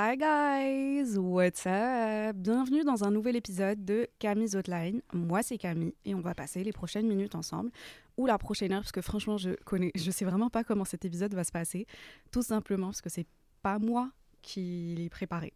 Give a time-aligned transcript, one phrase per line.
[0.00, 2.36] Hi guys, what's up?
[2.36, 5.02] Bienvenue dans un nouvel épisode de Camille's Outline.
[5.12, 7.72] Moi c'est Camille et on va passer les prochaines minutes ensemble
[8.16, 11.04] ou la prochaine heure parce que franchement je connais, je sais vraiment pas comment cet
[11.04, 11.84] épisode va se passer.
[12.30, 13.26] Tout simplement parce que c'est
[13.60, 15.52] pas moi qui l'ai préparé.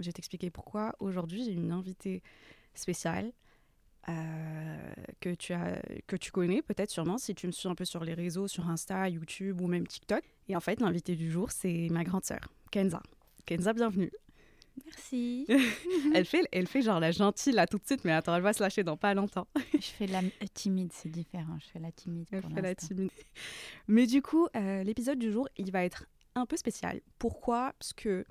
[0.00, 0.94] Je vais t'expliquer pourquoi.
[0.98, 2.22] Aujourd'hui j'ai une invitée
[2.74, 3.30] spéciale
[4.08, 7.84] euh, que, tu as, que tu connais peut-être sûrement si tu me suis un peu
[7.84, 10.24] sur les réseaux, sur Insta, YouTube ou même TikTok.
[10.48, 13.02] Et en fait l'invitée du jour c'est ma grande sœur, Kenza.
[13.46, 14.10] Kenza, bienvenue.
[14.84, 15.46] Merci.
[16.14, 18.52] elle, fait, elle fait genre la gentille là tout de suite, mais attends, elle va
[18.52, 19.46] se lâcher dans pas longtemps.
[19.74, 20.22] je fais la
[20.54, 21.58] timide, c'est différent.
[21.58, 22.26] Je fais la timide.
[22.30, 23.10] Elle fait la timide.
[23.88, 27.00] Mais du coup, euh, l'épisode du jour, il va être un peu spécial.
[27.18, 27.74] Pourquoi?
[27.78, 28.24] Parce que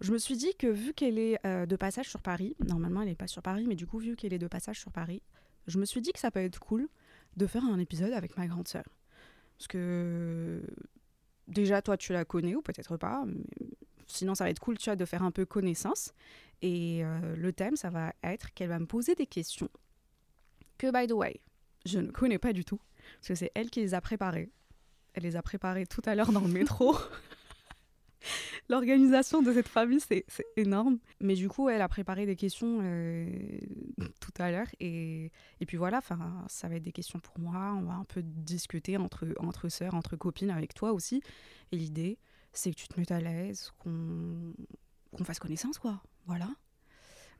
[0.00, 3.08] je me suis dit que vu qu'elle est euh, de passage sur Paris, normalement elle
[3.08, 5.22] n'est pas sur Paris, mais du coup, vu qu'elle est de passage sur Paris,
[5.68, 6.88] je me suis dit que ça peut être cool
[7.36, 8.84] de faire un épisode avec ma grande sœur.
[9.56, 10.60] Parce que
[11.46, 13.24] déjà, toi, tu la connais ou peut-être pas.
[13.24, 13.44] Mais
[14.12, 16.12] sinon, ça va être cool, tu vois, de faire un peu connaissance.
[16.62, 19.68] Et euh, le thème, ça va être qu'elle va me poser des questions
[20.78, 21.40] que, by the way,
[21.84, 22.80] je ne connais pas du tout,
[23.16, 24.50] parce que c'est elle qui les a préparées.
[25.14, 26.96] Elle les a préparées tout à l'heure dans le métro.
[28.68, 30.24] L'organisation de cette famille, c'est
[30.56, 30.98] énorme.
[31.20, 33.26] Mais du coup, elle a préparé des questions euh,
[34.20, 34.68] tout à l'heure.
[34.78, 36.00] Et, et, puis voilà,
[36.46, 37.74] ça va être des questions pour moi.
[37.76, 41.22] On va un peu discuter entre, entre sœurs, entre copines, avec toi aussi.
[41.72, 42.18] Et l'idée,
[42.52, 44.54] c'est que tu te mettes à l'aise, qu'on
[45.24, 46.02] fasse connaissance, quoi.
[46.26, 46.48] Voilà.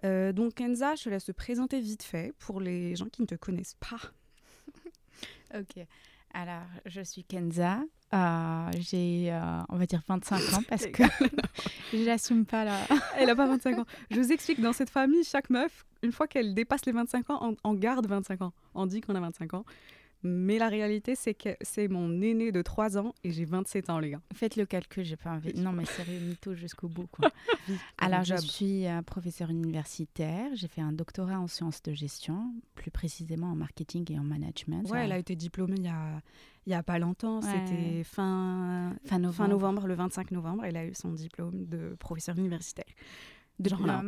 [0.05, 3.27] Euh, donc Kenza, je te laisse te présenter vite fait pour les gens qui ne
[3.27, 4.01] te connaissent pas.
[5.55, 5.87] ok.
[6.35, 7.81] Alors, je suis Kenza.
[8.15, 11.03] Euh, j'ai, euh, on va dire, 25 ans parce que
[11.93, 12.79] je n'assume pas là.
[13.17, 13.87] Elle n'a pas 25 ans.
[14.11, 17.55] Je vous explique, dans cette famille, chaque meuf, une fois qu'elle dépasse les 25 ans,
[17.65, 18.53] on, garde 25 ans.
[18.75, 19.65] On dit qu'on a 25 ans.
[20.25, 23.99] Mais la réalité, c'est que c'est mon aîné de 3 ans et j'ai 27 ans,
[23.99, 24.21] les gars.
[24.33, 25.53] Faites le calcul, j'ai pas envie.
[25.55, 27.31] Non, mais sérieux, mytho jusqu'au bout, quoi.
[27.99, 30.51] Alors, je suis euh, professeur universitaire.
[30.55, 34.89] J'ai fait un doctorat en sciences de gestion, plus précisément en marketing et en management.
[34.91, 36.23] Ouais, elle a été diplômée il y a,
[36.67, 37.41] il y a pas longtemps.
[37.43, 39.37] C'était fin, fin, novembre.
[39.37, 40.65] fin novembre, le 25 novembre.
[40.65, 42.87] Elle a eu son diplôme de professeur universitaire.
[43.59, 44.03] De genre là.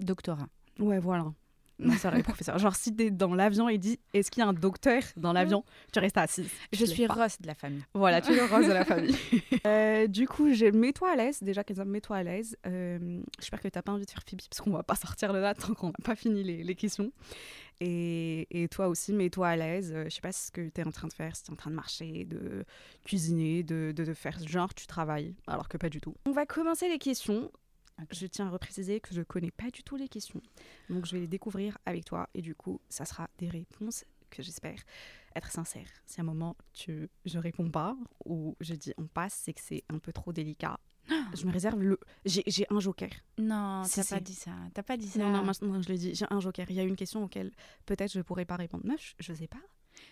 [0.00, 0.48] doctorat.
[0.78, 1.32] Ouais, voilà.
[1.78, 2.58] Non, c'est professeur.
[2.58, 5.64] Genre, si t'es dans l'avion et dit est-ce qu'il y a un docteur dans l'avion?
[5.92, 6.50] Tu restes assise.
[6.72, 7.84] Je, suis Ross de la famille.
[7.94, 9.16] Voilà, tu es le Ross de la famille.
[9.66, 11.42] Euh, du coup, mets-toi à l'aise.
[11.42, 12.56] Déjà, Kenza, mets-toi à l'aise.
[12.66, 15.38] Euh, J'espère que t'as pas envie de faire pipi parce qu'on va pas sortir de
[15.38, 17.10] là tant qu'on n'a pas fini les, les questions.
[17.80, 19.92] Et, et, toi aussi, mets-toi à l'aise.
[19.94, 21.52] Euh, je sais pas ce que tu es en train de faire, si tu es
[21.52, 22.64] en train de marcher, de
[23.04, 26.14] cuisiner, de, de, de faire genre tu travailles, alors que pas du tout.
[26.26, 27.50] On va commencer les questions.
[28.10, 30.42] Je tiens à repréciser que je ne connais pas du tout les questions.
[30.88, 34.42] Donc je vais les découvrir avec toi et du coup, ça sera des réponses que
[34.42, 34.78] j'espère
[35.34, 35.88] être sincères.
[36.06, 39.60] Si à un moment tu, je réponds pas ou je dis on passe, c'est que
[39.62, 40.78] c'est un peu trop délicat.
[41.34, 41.98] Je me réserve le.
[42.26, 43.08] J'ai un joker.
[43.38, 44.50] Non, tu t'as pas dit ça.
[44.74, 45.20] T'as pas dit ça.
[45.20, 46.14] Non, non, maintenant je le dis.
[46.14, 46.66] J'ai un joker.
[46.68, 47.50] Il y a une question auquel
[47.86, 48.84] peut-être je pourrais pas répondre.
[48.86, 49.60] Non, je, ne sais pas.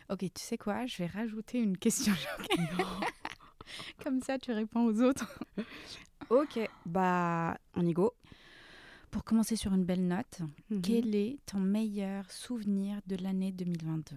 [0.09, 0.87] Ok, tu sais quoi?
[0.87, 3.01] Je vais rajouter une question joker.
[4.03, 5.39] Comme ça, tu réponds aux autres.
[6.29, 8.13] Ok, bah on y go.
[9.13, 10.41] Pour commencer sur une belle note,
[10.71, 10.83] mhm.
[10.83, 14.17] quel est ton meilleur souvenir de l'année 2022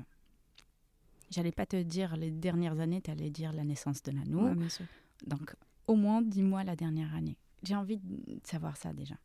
[1.30, 4.48] J'allais pas te dire les dernières années, tu allais dire la naissance de Nanou.
[4.48, 4.68] Ouais,
[5.28, 5.56] Donc,
[5.86, 7.38] au moins, dis-moi la dernière année.
[7.62, 9.16] J'ai envie de savoir ça déjà.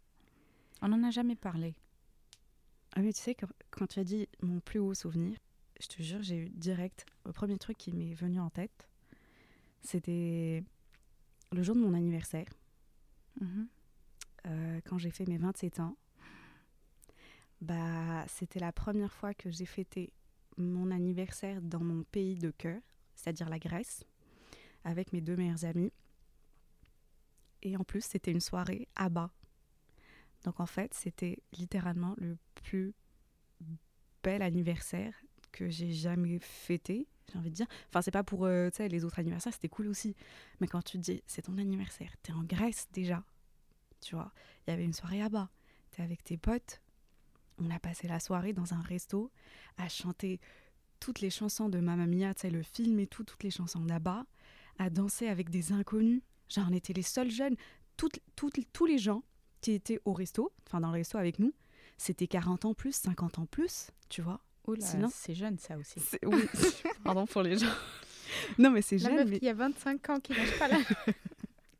[0.82, 1.74] On n'en a jamais parlé.
[2.96, 5.38] Ah oui, tu sais, quand, quand tu as dit mon plus haut souvenir,
[5.80, 8.88] je te jure, j'ai eu direct, le premier truc qui m'est venu en tête,
[9.84, 10.64] c'était
[11.52, 12.48] le jour de mon anniversaire.
[13.40, 13.68] Mhm.
[14.46, 15.96] Euh, quand j'ai fait mes 27 ans,
[17.60, 20.12] bah, c'était la première fois que j'ai fêté
[20.56, 22.80] mon anniversaire dans mon pays de cœur,
[23.14, 24.04] c'est-à-dire la Grèce,
[24.84, 25.92] avec mes deux meilleurs amis.
[27.62, 29.30] Et en plus, c'était une soirée à bas.
[30.44, 32.94] Donc en fait, c'était littéralement le plus
[34.22, 35.14] bel anniversaire
[35.52, 37.66] que j'ai jamais fêté, j'ai envie de dire.
[37.88, 40.14] Enfin, c'est pas pour euh, les autres anniversaires, c'était cool aussi.
[40.60, 43.22] Mais quand tu te dis, c'est ton anniversaire, t'es en Grèce déjà,
[44.00, 44.32] tu vois.
[44.66, 45.50] Il y avait une soirée à bas.
[45.90, 46.80] Tu es avec tes potes.
[47.58, 49.30] On a passé la soirée dans un resto
[49.76, 50.40] à chanter
[50.98, 54.24] toutes les chansons de Mamma Mia, tu le film et tout, toutes les chansons d'Abba,
[54.78, 56.22] à danser avec des inconnus.
[56.48, 57.56] Genre, on était les seuls jeunes.
[57.96, 59.22] Tous les gens
[59.60, 61.52] qui étaient au resto, enfin dans le resto avec nous,
[61.96, 64.40] c'était 40 ans plus, 50 ans plus, tu vois.
[64.78, 66.00] Sinon, c'est jeune ça aussi.
[66.24, 66.42] Oui,
[67.04, 67.72] pardon pour les gens.
[68.58, 69.14] Non, mais c'est jeune.
[69.14, 69.38] Meuf mais...
[69.38, 70.78] qui a 25 ans qui nage pas là.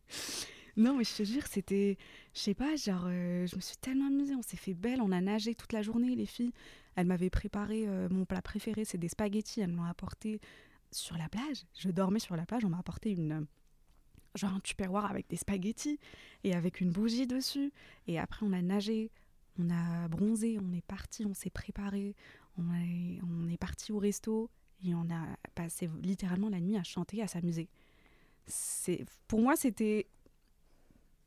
[0.76, 1.96] non, mais je te jure, c'était.
[2.34, 4.34] Je sais pas, genre, euh, je me suis tellement amusée.
[4.34, 6.52] On s'est fait belle, on a nagé toute la journée, les filles.
[6.96, 9.60] Elles m'avaient préparé euh, mon plat préféré, c'est des spaghettis.
[9.60, 10.40] Elles m'ont apporté
[10.90, 11.64] sur la plage.
[11.78, 13.46] Je dormais sur la plage, on m'a apporté une.
[14.34, 16.00] Genre un tupperware avec des spaghettis
[16.42, 17.72] et avec une bougie dessus.
[18.08, 19.12] Et après, on a nagé,
[19.60, 22.16] on a bronzé, on est parti, on s'est préparé,
[22.58, 24.50] on est, on est parti au resto
[24.84, 27.68] et on a passé littéralement la nuit à chanter, à s'amuser.
[28.46, 30.06] C'est, pour moi, c'était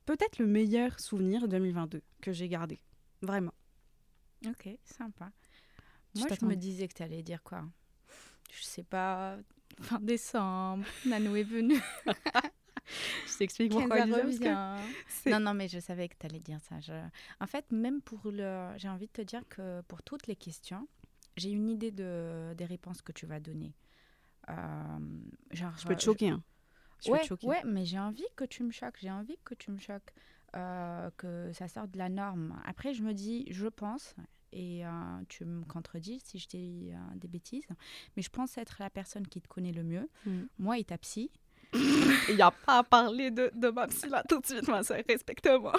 [0.05, 2.79] peut-être le meilleur souvenir 2022 que j'ai gardé.
[3.21, 3.53] Vraiment.
[4.45, 5.31] Ok, sympa.
[6.15, 7.63] Moi, je me disais que tu allais dire quoi?
[8.51, 9.37] Je sais pas,
[9.81, 11.81] fin décembre, Nano est venue.
[13.27, 14.79] je t'explique pourquoi revient.
[15.25, 16.75] Non, non, mais je savais que tu allais dire ça.
[17.39, 18.73] En fait, même pour le...
[18.77, 20.87] J'ai envie de te dire que pour toutes les questions,
[21.37, 23.73] j'ai une idée de, des réponses que tu vas donner.
[24.49, 24.53] Euh,
[25.51, 26.29] genre, je peux te choquer.
[26.29, 26.43] Hein.
[27.07, 28.97] ouais, ouais, mais j'ai envie que tu me choques.
[28.99, 30.13] J'ai envie que tu me choques.
[30.55, 32.59] Euh, que ça sorte de la norme.
[32.65, 34.15] Après, je me dis, je pense,
[34.53, 34.89] et euh,
[35.27, 37.67] tu me contredis si je dis des bêtises,
[38.15, 40.09] mais je pense être la personne qui te connaît le mieux.
[40.25, 40.43] Mm.
[40.57, 41.31] Moi et ta psy.
[41.73, 44.65] Il n'y a pas à parler de, de ma psy là tout de suite,
[45.09, 45.73] respecte-moi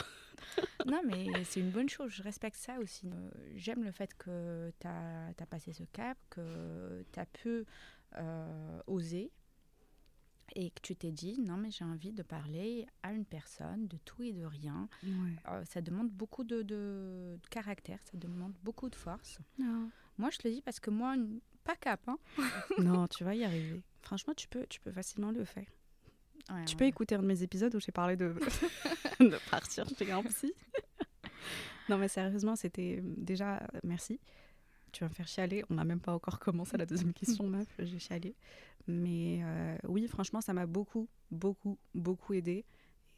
[0.86, 2.10] non, mais c'est une bonne chose.
[2.10, 3.10] Je respecte ça aussi.
[3.54, 7.64] J'aime le fait que tu as, passé ce cap, que tu as pu
[8.16, 9.30] euh, oser
[10.54, 13.98] et que tu t'es dit non, mais j'ai envie de parler à une personne de
[13.98, 14.88] tout et de rien.
[15.48, 19.38] Euh, ça demande beaucoup de, de, caractère, ça demande beaucoup de force.
[20.16, 21.14] Moi, je te le dis parce que moi,
[21.64, 22.00] pas cap.
[22.08, 22.18] Hein.
[22.78, 23.82] non, tu vas y arriver.
[24.02, 25.66] Franchement, tu peux, tu peux facilement le faire
[26.66, 28.34] tu peux écouter un de mes épisodes où j'ai parlé de,
[29.20, 30.52] de partir chez un psy.
[31.88, 34.20] non, mais sérieusement, c'était déjà merci.
[34.92, 35.64] Tu vas me faire chialer.
[35.70, 37.68] On n'a même pas encore commencé la deuxième question, meuf.
[37.78, 38.34] J'ai chialé.
[38.86, 42.64] Mais euh, oui, franchement, ça m'a beaucoup, beaucoup, beaucoup aidé.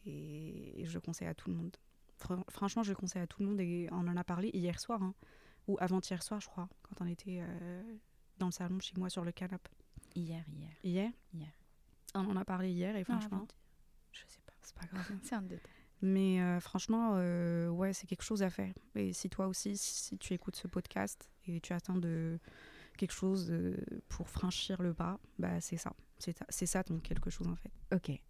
[0.07, 1.77] Et je le conseille à tout le monde.
[2.49, 3.61] franchement, je le conseille à tout le monde.
[3.61, 5.15] Et on en a parlé hier soir, hein,
[5.69, 7.83] ou avant-hier soir, je crois, quand on était euh,
[8.39, 9.71] dans le salon chez moi sur le canapé.
[10.15, 10.71] Hier, hier.
[10.83, 11.13] Hier?
[11.33, 11.53] Hier.
[12.15, 13.47] On en a parlé hier et franchement.
[14.13, 15.11] je sais pas, c'est pas grave.
[15.23, 15.71] c'est un détail.
[16.03, 18.73] Mais euh, franchement, euh, ouais, c'est quelque chose à faire.
[18.95, 22.39] Et si toi aussi, si tu écoutes ce podcast et tu attends de
[22.97, 23.53] quelque chose
[24.09, 25.93] pour franchir le pas, bah c'est ça.
[26.19, 27.71] C'est ça ton quelque chose en fait.
[27.95, 28.21] Ok.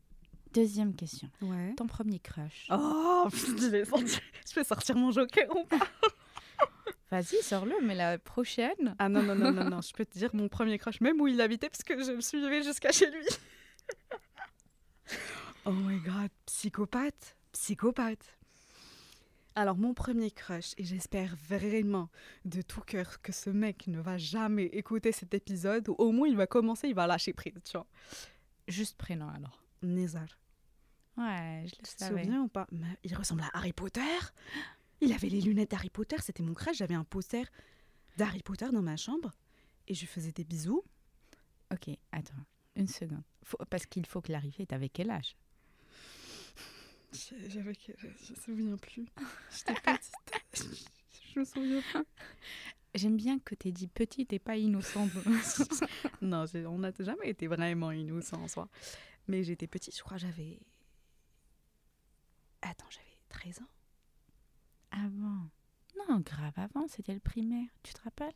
[0.53, 1.31] Deuxième question.
[1.43, 1.75] Ouais.
[1.77, 2.67] Ton premier crush.
[2.71, 5.79] Oh, je vais sortir, je vais sortir mon joker ou pas?
[7.11, 8.95] Vas-y, sors-le, mais la prochaine.
[8.99, 11.27] Ah non, non, non, non, non, je peux te dire mon premier crush, même où
[11.27, 13.27] il habitait, parce que je me suivais jusqu'à chez lui.
[15.67, 18.37] Oh my god, psychopathe, psychopathe.
[19.57, 22.09] Alors mon premier crush, et j'espère vraiment
[22.45, 26.29] de tout cœur que ce mec ne va jamais écouter cet épisode, ou au moins
[26.29, 27.87] il va commencer, il va lâcher prise, tu vois.
[28.69, 29.63] Juste prénom alors.
[29.83, 30.39] Nézar.
[31.17, 31.87] Ouais, je le savais.
[31.87, 32.67] Tu te souviens ou pas?
[33.03, 34.01] Il ressemble à Harry Potter
[35.01, 37.45] Il avait les lunettes d'Harry Potter, c'était mon crush, j'avais un poster
[38.17, 39.33] d'Harry Potter dans ma chambre,
[39.89, 40.85] et je faisais des bisous.
[41.73, 42.35] Ok, attends.
[42.77, 43.23] Une seconde.
[43.69, 45.37] parce qu'il faut clarifier, t'avais quel âge?
[47.13, 49.07] J'avais âge Je me souviens plus.
[49.51, 50.89] J'étais petite.
[51.35, 52.05] je me souviens plus.
[52.95, 55.11] J'aime bien que tu aies dit petite et pas innocente.
[56.23, 58.69] non, on n'a jamais été vraiment innocent en soi.
[59.29, 60.59] Mais j'étais petite, je crois j'avais...
[62.63, 63.71] Attends, j'avais 13 ans.
[64.91, 65.51] Avant
[65.97, 67.69] Non, grave avant, c'était le primaire.
[67.83, 68.35] Tu te rappelles?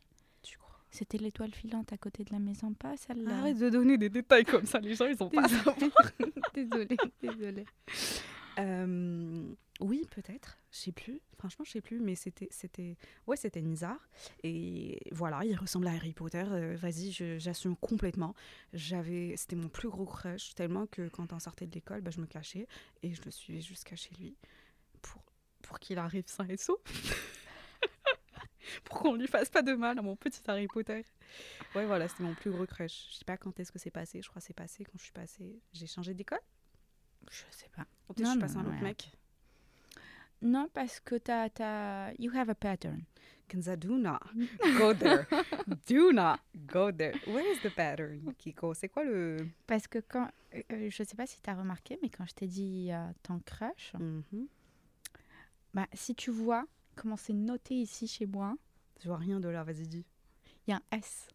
[0.95, 3.39] C'était l'étoile filante à côté de la maison, pas celle-là.
[3.39, 5.41] Arrête de donner des détails comme ça, les gens, ils ont pas
[6.53, 7.65] Désolée, désolée.
[7.65, 7.93] Euh,
[9.81, 10.57] oui, peut-être.
[10.71, 11.21] Je sais plus.
[11.37, 11.99] Franchement, je sais plus.
[11.99, 12.97] Mais c'était, c'était,
[13.27, 13.97] ouais, c'était Nizar.
[14.43, 16.45] Et voilà, il ressemble à Harry Potter.
[16.49, 18.33] Euh, vas-y, j'assume complètement.
[18.73, 22.21] J'avais, c'était mon plus gros crush, tellement que quand on sortait de l'école, bah, je
[22.21, 22.67] me cachais
[23.03, 24.35] et je le suivais jusqu'à chez lui
[25.01, 25.21] pour,
[25.61, 26.79] pour qu'il arrive sain et sauf
[28.83, 31.03] pour qu'on lui fasse pas de mal à mon petit Harry Potter.
[31.75, 33.07] Ouais, voilà, c'était mon plus gros crush.
[33.11, 34.21] Je sais pas quand est-ce que c'est passé.
[34.21, 35.59] Je crois que c'est passé quand je suis passée.
[35.73, 36.39] J'ai changé d'école
[37.29, 37.85] Je sais pas.
[38.07, 39.11] Peut-être je suis passée à un autre mec.
[40.41, 43.03] Non, parce que t'as, as, you have a pattern.
[43.47, 44.21] Kenza, do not
[44.77, 45.27] go there.
[45.87, 47.13] do not go there.
[47.25, 48.73] Where is the pattern, Kiko?
[48.73, 49.47] C'est quoi le...
[49.67, 50.29] Parce que quand...
[50.53, 53.05] Euh, euh, je sais pas si tu as remarqué, mais quand je t'ai dit euh,
[53.23, 54.47] ton crush, mm-hmm.
[55.73, 56.65] bah, si tu vois
[56.95, 58.55] comment c'est noté ici chez moi.
[59.01, 60.05] Je vois rien de là, vas-y dis.
[60.67, 61.27] Il y a un S.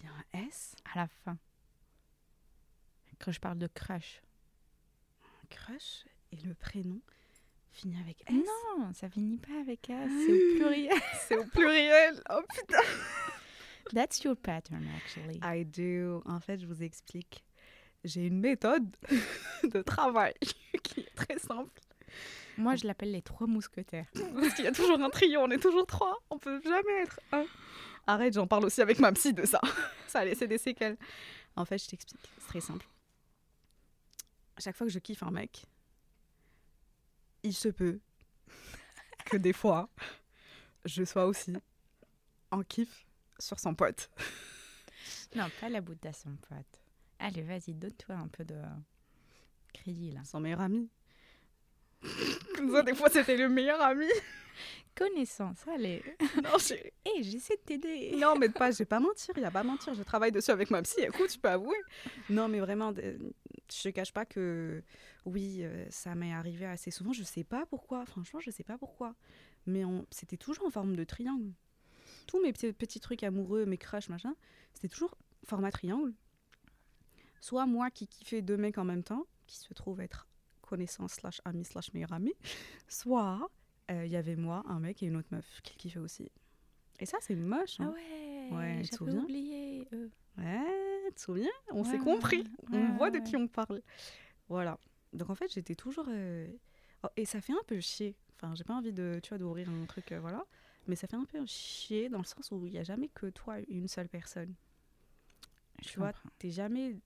[0.00, 1.36] Il y a un S, à la fin.
[3.22, 4.22] Quand je parle de crush.
[5.22, 7.00] un crush, et le prénom
[7.70, 8.34] finit avec S.
[8.34, 10.98] Non, ça finit pas avec S, c'est au pluriel.
[11.28, 12.22] c'est au pluriel.
[12.30, 12.78] Oh putain.
[13.94, 15.40] That's your pattern, actually.
[15.42, 16.22] I do.
[16.26, 17.44] En fait, je vous explique.
[18.04, 18.96] J'ai une méthode
[19.64, 20.34] de travail
[20.82, 21.80] qui est très simple.
[22.56, 24.06] Moi, je l'appelle les trois mousquetaires.
[24.34, 26.18] Parce qu'il y a toujours un trio, on est toujours trois.
[26.30, 27.44] On peut jamais être un.
[28.06, 29.60] Arrête, j'en parle aussi avec ma psy de ça.
[30.06, 30.96] Ça a laissé des séquelles.
[31.56, 32.20] En fait, je t'explique.
[32.38, 32.86] C'est très simple.
[34.60, 35.64] À chaque fois que je kiffe un mec,
[37.42, 37.98] il se peut
[39.24, 39.88] que des fois,
[40.84, 41.54] je sois aussi
[42.50, 43.06] en kiff
[43.38, 44.10] sur son pote.
[45.34, 46.80] Non, pas la boute à son pote.
[47.20, 48.60] Allez, vas-y, donne-toi un peu de
[49.72, 50.24] crédit, là.
[50.24, 50.90] Son meilleur ami.
[52.54, 54.08] Comme ça, des fois, c'était le meilleur ami.
[55.04, 56.02] Connaissance, allez.
[56.44, 58.16] Non, j'ai- Hé, j'essaie de t'aider.
[58.18, 59.94] Non, mais pas, je vais pas mentir, il y a pas à mentir.
[59.94, 61.78] Je travaille dessus avec ma psy, écoute, tu peux avouer.
[62.28, 64.82] Non, mais vraiment, je te cache pas que
[65.24, 67.14] oui, euh, ça m'est arrivé assez souvent.
[67.14, 69.14] Je sais pas pourquoi, franchement, je sais pas pourquoi.
[69.66, 71.50] Mais on- c'était toujours en forme de triangle.
[72.26, 74.34] Tous mes petits, petits trucs amoureux, mes crushs, machin,
[74.74, 75.16] c'était toujours
[75.46, 76.12] format triangle.
[77.40, 80.28] Soit moi qui kiffais deux mecs en même temps, qui se trouvent être
[80.60, 82.34] connaissance slash ami slash meilleur ami,
[82.88, 83.48] soit
[83.90, 86.30] il y avait moi, un mec et une autre meuf qui kiffait aussi.
[86.98, 87.76] Et ça, c'est moche.
[87.78, 87.94] Ah hein.
[87.94, 89.88] ouais, Ouais, tu te j'avais souviens oublié.
[89.92, 90.10] eux.
[90.38, 91.50] Ouais, tu te souviens?
[91.70, 92.38] On s'est Ouais, compris.
[92.42, 93.24] ouais, on ouais, voit de ouais.
[93.24, 93.80] qui on parle.
[94.48, 94.78] Voilà.
[95.12, 96.06] Donc en fait, j'étais toujours.
[96.08, 96.46] euh,
[97.04, 98.16] oh, et ça fait un peu chier.
[98.34, 100.44] Enfin, j'ai pas envie de, tu vois, d'ouvrir un truc, euh, voilà.
[100.86, 103.26] Mais ça fait un peu chier dans le sens où il y a jamais que
[103.26, 104.54] toi, une seule personne.
[105.82, 106.12] Je Tu vois.
[106.38, 106.96] T'es jamais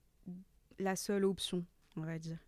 [0.79, 1.65] la seule option,
[1.95, 2.39] on va dire.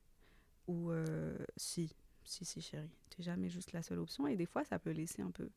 [0.68, 2.90] Ou euh, si, si, si, chérie.
[3.18, 4.28] T'es jamais juste la seule option.
[4.28, 5.50] Et des fois, ça peut laisser un peu.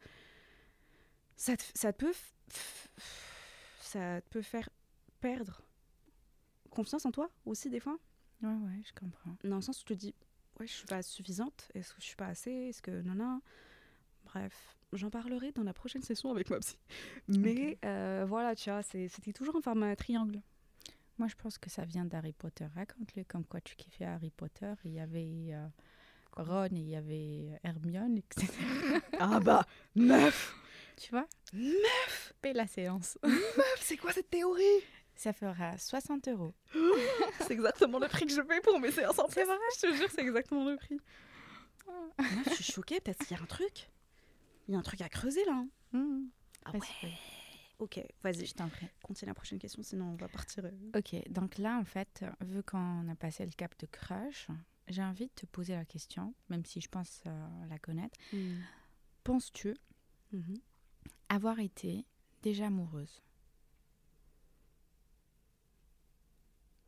[1.37, 2.15] Ça te, ça te peut.
[3.81, 4.69] Ça te peut faire
[5.21, 5.63] perdre
[6.71, 7.99] confiance en toi aussi, des fois.
[8.43, 9.37] Ouais, ouais, je comprends.
[9.45, 10.15] Dans le sens où tu te dis,
[10.59, 11.71] ouais, je suis pas suffisante.
[11.75, 13.03] Est-ce que je suis pas assez Est-ce que.
[13.03, 13.43] Non, non.
[14.25, 16.79] Bref, j'en parlerai dans la prochaine session avec ma psy.
[17.29, 20.41] Mais euh, voilà, tu vois, c'était toujours en format triangle.
[21.19, 22.67] Moi, je pense que ça vient d'Harry Potter.
[22.75, 24.73] Raconte-le comme quoi tu kiffais Harry Potter.
[24.85, 25.67] Il y avait euh,
[26.33, 28.47] Ron et il y avait Hermione, etc.
[29.19, 30.57] Ah bah, meuf
[30.97, 31.27] tu vois?
[31.55, 33.17] Meuf Paie la séance.
[33.23, 34.63] Meuf, c'est quoi cette théorie?
[35.15, 36.55] Ça fera 60 euros.
[37.41, 39.53] C'est exactement le prix que je paye pour mes séances en C'est plus.
[39.77, 40.99] Je te jure, c'est exactement le prix.
[42.19, 43.91] Meuf, je suis choquée, peut-être qu'il y a un truc.
[44.69, 45.53] Il y a un truc à creuser là.
[45.55, 45.69] hein.
[45.93, 46.29] Mmh.
[46.67, 46.81] Ah ouais.
[47.79, 48.87] Ok, vas-y, Je t'en prie.
[49.03, 50.65] continue la prochaine question, sinon on va partir.
[50.67, 50.99] euh.
[50.99, 54.49] Ok, donc là, en fait, vu qu'on a passé le cap de crush,
[54.91, 58.19] j'ai envie de te poser la question, même si je pense euh, la connaître.
[59.25, 59.75] Penses-tu
[60.33, 60.59] Mhm.
[61.29, 62.05] avoir été
[62.43, 63.23] déjà amoureuse?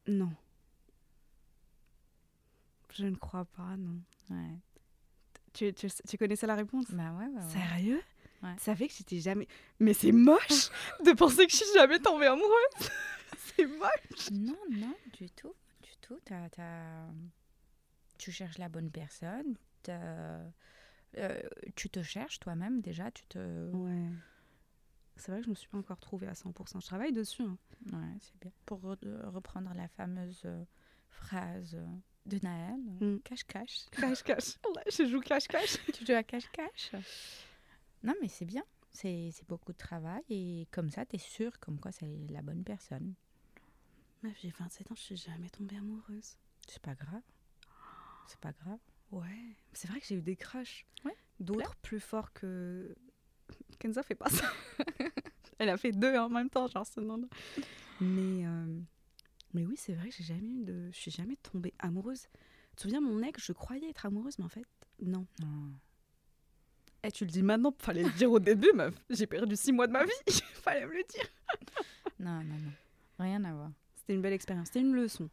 [0.07, 0.33] Non.
[2.93, 4.01] Je ne crois pas, non.
[4.31, 4.59] Ouais.
[5.53, 6.87] Tu, tu, tu connaissais la réponse?
[6.91, 7.51] Bah ouais, ouais, ouais.
[7.51, 8.03] Sérieux?
[8.43, 8.55] Ouais.
[8.59, 9.47] Ça fait que j'étais jamais.
[9.79, 10.71] Mais c'est moche
[11.05, 12.91] de penser que je suis jamais tombée amoureuse.
[13.39, 14.31] c'est moche.
[14.33, 15.55] Non, non, du tout.
[15.83, 16.19] Du tout.
[16.25, 17.07] T'as- t'as-
[18.19, 19.57] Tu cherches la bonne personne.
[19.89, 20.51] euh,
[21.77, 23.11] tu te cherches toi-même déjà.
[23.11, 23.71] Tu te...
[23.73, 24.09] Ouais.
[25.17, 26.81] C'est vrai que je me suis pas encore trouvée à 100%.
[26.81, 27.43] Je travaille dessus.
[27.43, 27.59] hein.
[27.93, 28.51] Ouais, c'est bien.
[28.65, 30.65] Pour re- euh, reprendre la fameuse euh,
[31.11, 31.77] phrase
[32.27, 33.19] de Naël, Mm.
[33.25, 33.87] cache-cache.
[33.93, 34.57] Cache-cache.
[34.75, 35.77] Ouais, je joue cache-cache.
[35.93, 36.93] tu joues à cache-cache?
[38.05, 38.63] Non, mais c'est bien.
[38.93, 42.63] C'est beaucoup de travail et comme ça, tu es sûr comme quoi c'est la bonne
[42.63, 43.15] personne.
[44.23, 46.37] Meuf, j'ai 27 ans, je suis jamais tombée amoureuse.
[46.69, 47.23] C'est pas grave.
[48.29, 48.79] C'est pas grave.
[49.11, 49.57] Ouais.
[49.73, 50.87] C'est vrai que j'ai eu des crushs.
[51.05, 52.95] Ouais, D'autres plus forts que.
[53.79, 54.51] Kenza fait pas ça.
[55.59, 57.29] Elle a fait deux en même temps, genre ce nom
[58.01, 58.81] Mais, euh,
[59.55, 60.91] mais oui, c'est vrai que j'ai jamais eu de.
[60.93, 62.27] Je suis jamais tombée amoureuse.
[62.71, 64.65] Tu te souviens, mon ex, je croyais être amoureuse, mais en fait,
[65.01, 65.27] non.
[65.41, 65.73] Non.
[67.05, 68.95] Eh, tu le dis maintenant, fallait le dire au début, meuf.
[69.11, 70.13] J'ai perdu six mois de ma vie.
[70.55, 71.27] fallait me le dire.
[72.19, 72.73] non, non, non.
[73.19, 73.71] Rien à voir.
[73.97, 74.69] C'était une belle expérience.
[74.69, 75.29] C'était une leçon.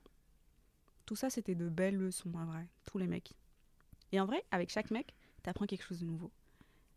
[1.10, 2.68] Tout ça, c'était de belles leçons, en vrai.
[2.86, 3.34] Tous les mecs.
[4.12, 6.32] Et en vrai, avec chaque mec, tu apprends quelque chose de nouveau.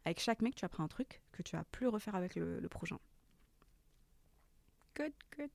[0.05, 2.69] Avec chaque mec, tu apprends un truc que tu vas plus refaire avec le, le
[2.69, 2.99] prochain.
[4.95, 5.49] Good, good.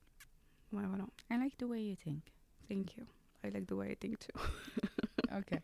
[0.71, 1.05] Ouais, voilà.
[1.29, 2.33] I like the way you think.
[2.67, 3.05] Thank you.
[3.43, 4.33] I like the way I think too.
[5.37, 5.61] Ok.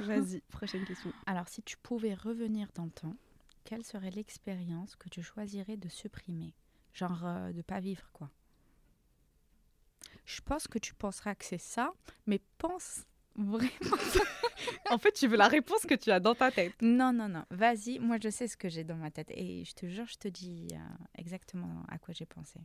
[0.00, 1.14] Vas-y, prochaine question.
[1.24, 3.16] Alors, si tu pouvais revenir dans le temps,
[3.64, 6.52] quelle serait l'expérience que tu choisirais de supprimer?
[6.92, 8.30] Genre euh, de pas vivre, quoi.
[10.26, 11.92] Je pense que tu penseras que c'est ça,
[12.26, 13.04] mais pense
[13.36, 13.70] vraiment.
[14.90, 16.74] En fait, tu veux la réponse que tu as dans ta tête.
[16.80, 17.44] Non, non, non.
[17.50, 19.30] Vas-y, moi je sais ce que j'ai dans ma tête.
[19.30, 20.78] Et je te jure, je te dis euh,
[21.16, 22.60] exactement à quoi j'ai pensé.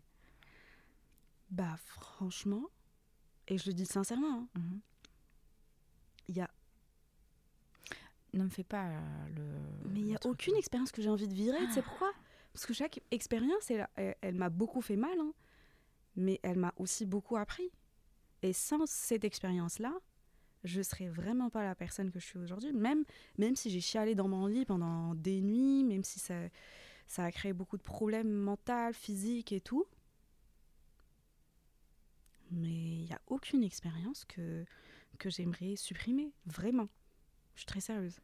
[1.50, 2.64] Bah franchement,
[3.48, 4.80] et je le dis sincèrement, hein, Mhm.
[6.30, 6.50] il y a,
[8.34, 9.00] Ne me fais pas euh,
[9.36, 9.90] le.
[9.90, 11.60] mais il y le a truc, aucune expérience que j'ai envie de virer.
[11.68, 12.12] Tu sais pourquoi?
[12.54, 15.34] Parce que chaque expérience, elle, elle, elle m'a beaucoup fait mal, hein,
[16.16, 17.72] mais elle m'a aussi beaucoup appris.
[18.42, 19.94] Et sans cette expérience-là,
[20.64, 22.74] je serais vraiment pas la personne que je suis aujourd'hui.
[22.74, 23.04] Même,
[23.38, 26.36] même si j'ai chialé dans mon lit pendant des nuits, même si ça,
[27.08, 29.86] ça a créé beaucoup de problèmes mentaux, physiques et tout.
[32.52, 34.66] Mais il n'y a aucune expérience que,
[35.18, 36.90] que j'aimerais supprimer, vraiment.
[37.56, 38.20] Je suis très sérieuse.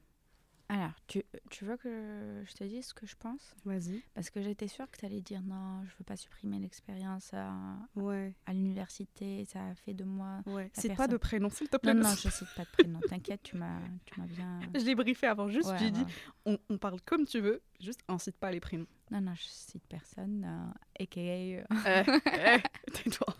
[0.69, 3.55] Alors, tu, tu veux que je te dise ce que je pense?
[3.63, 4.01] Vas-y.
[4.13, 7.53] Parce que j'étais sûre que tu allais dire non, je veux pas supprimer l'expérience à,
[7.95, 10.41] Ouais, à l'université, ça a fait de moi.
[10.45, 10.69] ouais.
[10.73, 11.93] Cite pas de prénom, s'il te plaît.
[11.93, 12.99] Non, non, je cite pas de prénom.
[13.07, 13.79] T'inquiète, tu m'as
[14.27, 14.59] bien.
[14.75, 15.69] Je l'ai briefé avant, juste.
[15.69, 16.03] Ouais, J'ai dit,
[16.45, 18.87] on, on parle comme tu veux, juste on cite pas les prénoms.
[19.09, 20.43] Non, non, je cite personne.
[20.43, 21.21] euh, AKA.
[21.21, 22.03] euh, Eh,
[22.35, 23.33] eh, Tais-toi.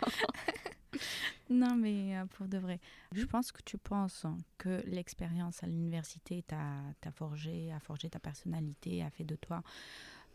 [1.49, 2.79] Non, mais euh, pour de vrai.
[3.13, 4.25] Je pense que tu penses
[4.57, 9.63] que l'expérience à l'université t'a forgé, a forgé ta personnalité, a fait de toi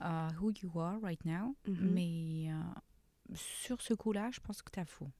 [0.02, 1.54] euh, who you are right now.
[1.66, 1.76] Mhm.
[1.92, 5.10] Mais euh, sur ce coup-là, je pense que t'as faux.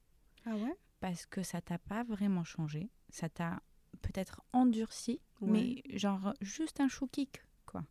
[0.45, 0.75] Ah ouais?
[0.99, 2.89] Parce que ça t'a pas vraiment changé.
[3.09, 3.61] Ça t'a
[4.01, 5.83] peut-être endurci, Ouais.
[5.89, 7.83] mais genre juste un chou kick, quoi.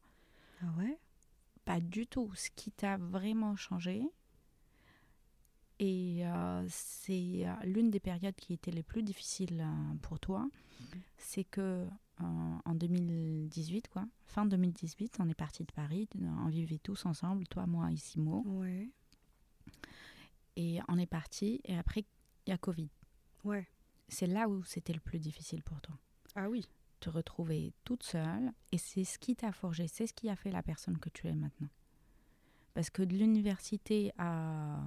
[0.62, 0.98] Ah ouais?
[1.64, 2.32] Pas du tout.
[2.34, 4.02] Ce qui t'a vraiment changé,
[5.84, 10.48] et euh, c'est euh, l'une des périodes qui étaient les plus difficiles euh, pour toi,
[11.18, 11.86] c'est que
[12.20, 17.66] en 2018, quoi, fin 2018, on est parti de Paris, on vivait tous ensemble, toi,
[17.66, 18.88] moi et Simo, Ouais.
[20.54, 22.04] et on est parti, et après,
[22.46, 22.88] il y a Covid.
[23.42, 23.66] Ouais.
[24.08, 25.98] C'est là où c'était le plus difficile pour toi.
[26.36, 26.68] Ah oui.
[27.00, 30.52] Te retrouver toute seule, et c'est ce qui t'a forgé, c'est ce qui a fait
[30.52, 31.70] la personne que tu es maintenant.
[32.72, 34.80] Parce que de l'université à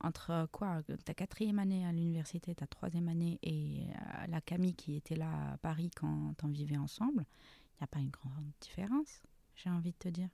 [0.00, 4.96] entre quoi ta quatrième année à l'université, ta troisième année et euh, la Camille qui
[4.96, 9.22] était là à Paris quand on vivait ensemble, il n'y a pas une grande différence,
[9.56, 10.28] j'ai envie de te dire.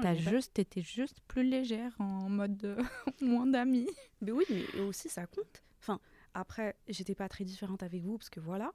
[0.00, 2.82] T'as juste été juste plus légère en mode euh,
[3.20, 3.88] moins d'amis.
[4.20, 5.62] Mais oui, mais aussi ça compte.
[5.80, 5.98] Enfin,
[6.32, 8.72] après, j'étais pas très différente avec vous parce que voilà.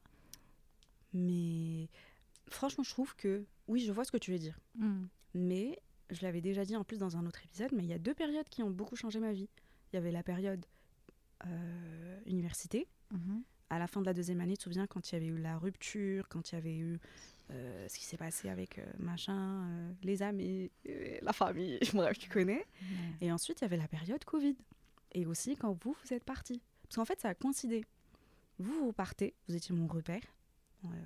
[1.13, 1.87] Mais
[2.49, 4.59] franchement, je trouve que oui, je vois ce que tu veux dire.
[5.33, 7.99] Mais je l'avais déjà dit en plus dans un autre épisode, mais il y a
[7.99, 9.49] deux périodes qui ont beaucoup changé ma vie.
[9.95, 10.65] Il y avait la période
[11.47, 12.85] euh, université.
[13.11, 13.43] Mhm.
[13.69, 15.37] À la fin de la deuxième année, tu te souviens quand il y avait eu
[15.37, 16.99] la rupture, quand il y avait eu
[17.51, 20.69] euh, ce qui s'est passé avec euh, machin, les amis,
[21.21, 22.57] la famille, bref, tu connais.
[22.57, 22.65] Ouais.
[23.21, 24.57] Et ensuite, il y avait la période Covid.
[25.13, 26.61] Et aussi quand vous, vous êtes partis.
[26.83, 27.85] Parce qu'en fait, ça a coïncidé.
[28.59, 30.23] Vous, vous partez, vous étiez mon repère.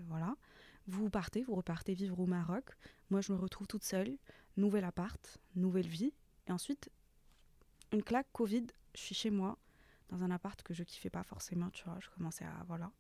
[0.07, 0.35] Voilà.
[0.87, 2.71] Vous, vous partez, vous repartez vivre au Maroc.
[3.11, 4.17] Moi, je me retrouve toute seule.
[4.57, 6.11] Nouvel appart, nouvelle vie.
[6.47, 6.89] Et ensuite,
[7.91, 9.57] une claque Covid, je suis chez moi,
[10.09, 11.97] dans un appart que je kiffais pas forcément, tu vois.
[12.01, 12.63] Je commençais à.
[12.67, 12.91] Voilà.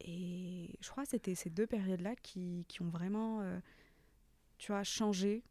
[0.00, 3.58] Et je crois que c'était ces deux périodes-là qui, qui ont vraiment, euh,
[4.58, 5.42] tu vois, changé.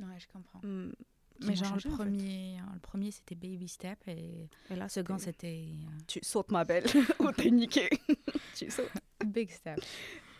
[0.00, 0.60] Ouais, je comprends.
[0.60, 4.84] qui Mais genre changé, le premier, hein, le premier c'était Baby Step et Et là,
[4.84, 6.84] le second c'était- euh, Tu sautes, ma belle,
[7.20, 7.88] ou t'es niquée.
[8.54, 8.90] tu sautes.
[9.24, 9.80] Big Step.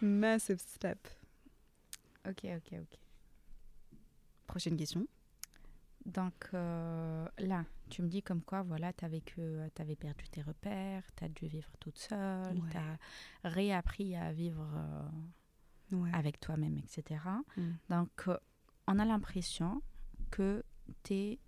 [0.02, 0.98] Massive step.
[2.28, 2.98] Ok, ok, ok.
[4.46, 5.06] Prochaine question.
[6.06, 11.24] Donc euh, là, tu me dis comme quoi, voilà, tu avais perdu tes repères, tu
[11.24, 12.68] as dû vivre toute seule, Ouais.
[12.70, 12.98] tu as
[13.44, 15.08] réappris à vivre euh,
[15.96, 16.10] Ouais.
[16.12, 17.20] avec toi-même, etc.
[17.56, 17.70] Mm.
[17.88, 18.36] Donc, euh,
[18.86, 19.82] on a l'impression
[20.30, 20.62] que
[21.04, 21.38] tu es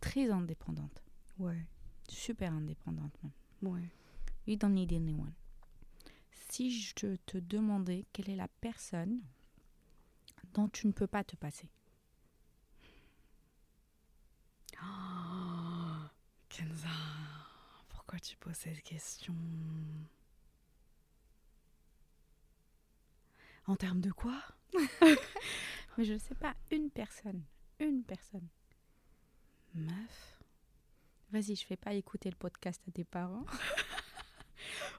[0.00, 1.02] très indépendante,
[1.38, 1.64] Ouais.
[2.08, 3.32] super indépendante même.
[3.72, 3.88] Ouais.
[4.46, 5.32] You don't need anyone.
[6.50, 9.20] Si je te demandais quelle est la personne
[10.54, 11.68] dont tu ne peux pas te passer,
[16.56, 16.86] Kenza,
[17.88, 19.34] pourquoi tu poses cette question?
[23.66, 24.40] En termes de quoi?
[25.98, 27.42] Mais je ne sais pas, une personne,
[27.80, 28.46] une personne.
[29.74, 30.38] Meuf.
[31.32, 33.46] Vas-y, je fais pas écouter le podcast à tes parents.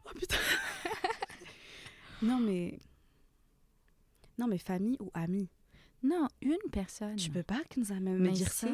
[0.08, 0.38] Oh putain
[2.22, 2.80] Non mais...
[4.38, 5.50] Non mais famille ou amis?
[6.04, 7.16] Non, une personne.
[7.16, 8.68] Tu peux pas, Kenza, me dire ça?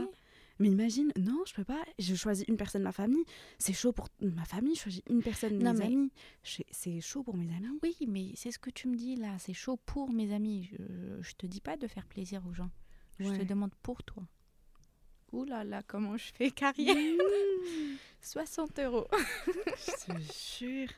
[0.61, 1.81] Mais imagine, non, je peux pas.
[1.99, 3.23] Je choisis une personne de ma famille.
[3.57, 4.75] C'est chaud pour ma famille.
[4.75, 6.11] Je choisis une personne de Non, mes mais- amis.
[6.71, 7.67] C'est chaud pour mes amis.
[7.81, 9.37] Oui, mais c'est ce que tu me dis là.
[9.39, 10.69] C'est chaud pour mes amis.
[10.71, 12.69] Je, je te dis pas de faire plaisir aux gens.
[13.19, 13.39] Je Ouais.
[13.39, 14.23] te demande pour toi.
[15.31, 16.95] Ouh là là, comment je fais carrière?
[18.21, 19.07] 60 euros.
[19.47, 20.19] Je te
[20.59, 20.89] jure.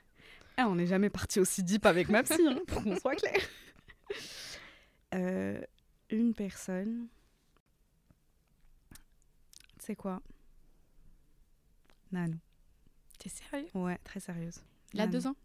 [0.57, 3.39] Ah, on n'est jamais parti aussi deep avec ma psy, hein, pour qu'on soit clair.
[5.13, 5.61] Euh,
[6.09, 7.07] une personne.
[9.85, 10.21] C'est quoi?
[12.13, 12.39] Nanou.
[13.19, 13.67] T'es sérieux?
[13.73, 14.63] Ouais, très sérieuse.
[14.93, 15.11] Il a Nanou.
[15.11, 15.35] deux ans?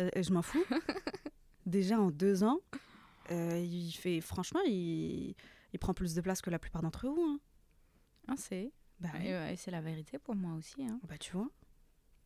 [0.00, 0.62] Euh, je m'en fous.
[1.66, 2.58] Déjà en deux ans,
[3.30, 4.20] euh, il fait.
[4.20, 5.34] Franchement, il,
[5.72, 7.22] il prend plus de place que la plupart d'entre vous.
[7.22, 7.40] Hein.
[8.28, 8.72] Ah, c'est?
[9.00, 9.08] Bah.
[9.22, 10.82] Et, ouais, c'est la vérité pour moi aussi.
[10.84, 11.00] hein.
[11.08, 11.48] bah tu vois.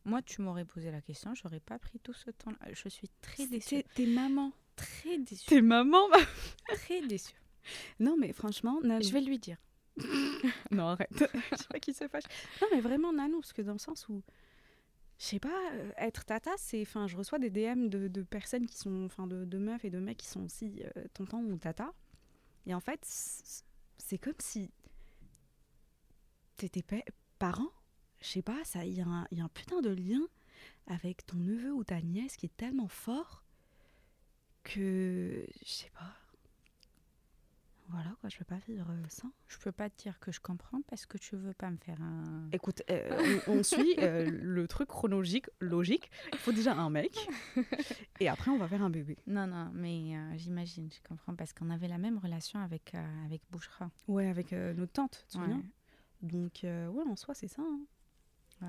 [0.03, 2.73] Moi, tu m'aurais posé la question, j'aurais pas pris tout ce temps-là.
[2.73, 3.69] Je suis très déçue.
[3.69, 4.51] T'es t'es maman.
[4.75, 5.45] Très déçue.
[5.45, 6.09] T'es maman
[6.67, 7.35] Très déçue.
[8.01, 9.01] Non, mais franchement, Nanou.
[9.01, 9.55] Je vais lui dire.
[10.71, 11.09] Non, arrête.
[11.51, 12.59] je sais pas se fâche.
[12.61, 14.21] Non, mais vraiment, Nanou, parce que dans le sens où.
[15.19, 16.81] Je sais pas, euh, être tata, c'est.
[16.81, 19.05] Enfin, je reçois des DM de, de personnes qui sont.
[19.05, 21.93] Enfin, de, de meufs et de mecs qui sont aussi euh, tonton ou tata.
[22.65, 23.01] Et en fait,
[23.97, 24.71] c'est comme si.
[26.57, 27.03] T'étais pa-
[27.39, 27.71] parent.
[28.21, 29.01] Je sais pas, il y, y
[29.41, 30.21] a un putain de lien
[30.87, 33.43] avec ton neveu ou ta nièce qui est tellement fort
[34.63, 35.45] que.
[35.65, 36.15] Je sais pas.
[37.93, 39.31] Voilà, quoi, je peux pas vivre euh, sans.
[39.47, 42.01] Je peux pas te dire que je comprends parce que tu veux pas me faire
[42.01, 42.49] un.
[42.51, 46.09] Écoute, euh, on, on suit euh, le truc chronologique, logique.
[46.31, 47.15] Il faut déjà un mec,
[48.19, 49.15] et après on va faire un bébé.
[49.27, 53.25] Non, non, mais euh, j'imagine, je comprends parce qu'on avait la même relation avec, euh,
[53.25, 53.91] avec Bouchra.
[54.07, 55.55] Ouais, avec euh, notre tante, tu te Ouais.
[56.23, 57.61] Donc, euh, ouais, en soi, c'est ça.
[57.61, 57.79] hein.
[58.61, 58.67] Ouais,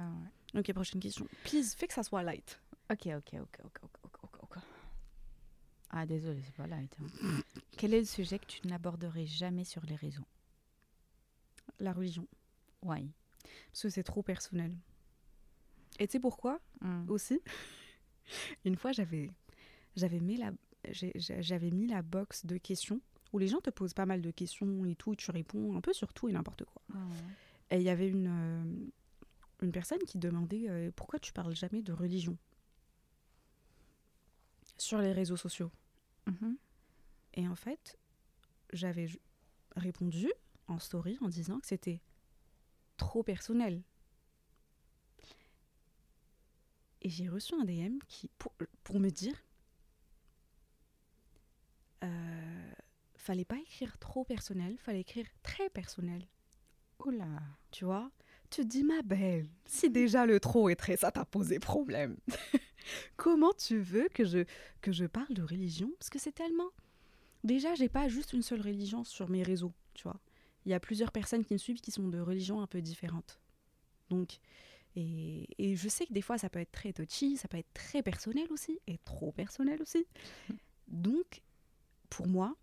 [0.55, 0.61] ouais.
[0.61, 1.27] Ok, prochaine question.
[1.45, 2.61] Please, fais que ça soit light.
[2.91, 4.04] Ok, ok, ok, ok, ok.
[5.97, 6.93] Ah, désolé, c'est pas light.
[7.01, 7.41] hein.
[7.77, 10.27] Quel est le sujet que tu n'aborderais jamais sur les réseaux?
[11.79, 12.27] La religion.
[12.83, 13.07] Ouais.
[13.71, 14.77] Parce que c'est trop personnel.
[16.01, 16.61] Et tu sais pourquoi?
[16.81, 17.09] Mm.
[17.09, 17.41] aussi
[18.65, 19.31] Une fois, j'avais
[19.95, 20.51] j'avais mis la
[21.15, 23.01] j'avais mis la box de questions
[23.33, 25.81] où les gens te posent pas mal de questions et tout, et tu réponds un
[25.81, 26.83] peu sur tout et n'importe quoi.
[26.93, 27.01] Ouais.
[27.71, 28.65] Et il y avait une, euh,
[29.63, 32.37] une personne qui demandait euh, pourquoi tu parles jamais de religion?
[34.77, 35.71] Sur les réseaux sociaux.
[36.27, 36.57] Mhm.
[37.35, 37.99] Et en fait,
[38.73, 39.09] j'avais
[39.77, 40.31] répondu
[40.69, 42.01] en story en disant que c'était
[42.97, 43.83] trop personnel.
[47.03, 49.45] Et j'ai reçu un DM qui, pour, pour me dire
[52.03, 52.73] euh,
[53.17, 56.27] fallait pas écrire trop personnel, fallait écrire très personnel.
[57.05, 57.43] Oula.
[57.71, 58.11] Tu vois?
[58.57, 62.17] Te dis, ma belle, si déjà le trop est très, ça t'a posé problème.
[63.17, 64.45] Comment tu veux que je,
[64.81, 65.91] que je parle de religion?
[65.99, 66.71] Parce que c'est tellement.
[67.43, 70.21] Déjà, j'ai pas juste une seule religion sur mes réseaux, tu vois.
[70.67, 73.39] Il y a plusieurs personnes qui me suivent qui sont de religions un peu différentes.
[74.11, 74.39] Donc,
[74.97, 77.73] et, et je sais que des fois, ça peut être très touchy, ça peut être
[77.75, 80.07] très personnel aussi, et trop personnel aussi.
[80.89, 81.43] Donc,
[82.09, 82.57] pour moi,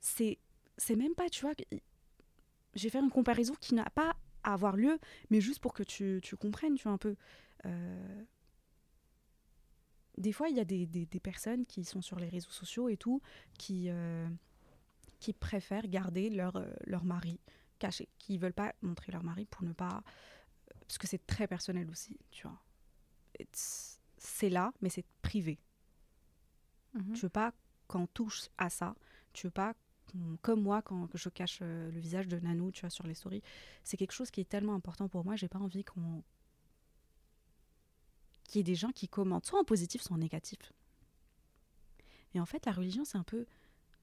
[0.00, 0.38] c'est
[0.78, 1.54] c'est même pas, tu vois,
[2.74, 4.98] j'ai fait une comparaison qui n'a pas à avoir lieu,
[5.30, 7.16] mais juste pour que tu, tu comprennes, tu vois, un peu.
[7.66, 8.24] Euh,
[10.18, 12.88] Des fois, il y a des, des- des personnes qui sont sur les réseaux sociaux
[12.88, 13.22] et tout,
[13.58, 14.28] qui, euh,
[15.20, 17.40] qui préfèrent garder leur, euh, leur mari
[17.78, 20.02] caché, qui veulent pas montrer leur mari pour ne pas...
[20.88, 22.60] Parce que c'est très personnel aussi, tu vois.
[23.40, 25.58] It's- C'est là, mais c'est privé.
[26.94, 27.12] Mhm.
[27.14, 27.52] Tu veux pas
[27.88, 28.94] qu'on touche à ça.
[29.32, 29.74] Tu veux pas,
[30.42, 33.42] comme moi, quand je cache euh, le visage de Nanou, tu vois, sur les stories.
[33.84, 35.36] C'est quelque chose qui est tellement important pour moi.
[35.36, 36.22] J'ai pas envie qu'on
[38.44, 40.72] qu'il y ait des gens qui commentent, soit en positif, soit en négatif.
[42.34, 43.46] Et en fait, la religion, c'est un peu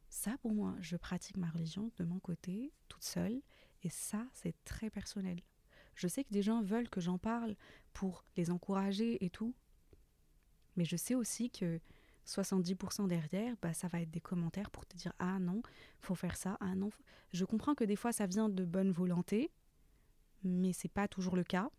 [0.10, 0.76] ça pour moi.
[0.80, 3.42] Je pratique ma religion de mon côté, toute seule,
[3.84, 5.40] et ça, c'est très personnel.
[5.96, 7.56] Je sais que des gens veulent que j'en parle
[7.94, 9.54] pour les encourager et tout,
[10.76, 11.80] mais je sais aussi que
[12.26, 15.62] 70% derrière, bah, ça va être des commentaires pour te dire ah non,
[16.00, 16.90] faut faire ça, ah non.
[17.34, 19.52] Je comprends que des fois ça vient de bonne volonté,
[20.44, 21.70] mais c'est pas toujours le cas.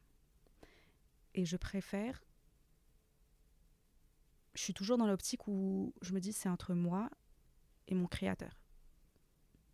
[1.34, 2.24] Et je préfère.
[4.54, 7.08] Je suis toujours dans l'optique où je me dis c'est entre moi
[7.86, 8.60] et mon créateur.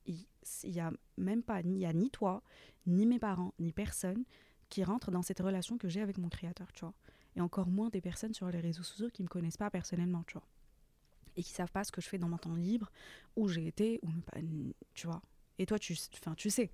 [0.07, 0.27] Il
[0.63, 2.43] il y a même pas il y a ni toi,
[2.87, 4.25] ni mes parents, ni personne
[4.69, 6.95] qui rentre dans cette relation que j'ai avec mon créateur, tu vois.
[7.37, 10.35] Et encore moins des personnes sur les réseaux sociaux qui me connaissent pas personnellement, tu
[10.35, 10.47] vois
[11.37, 12.91] et qui savent pas ce que je fais dans mon temps libre,
[13.37, 14.39] où j'ai été, ou pas,
[14.95, 15.23] tu vois.
[15.59, 16.71] Et toi, tu, enfin, tu sais,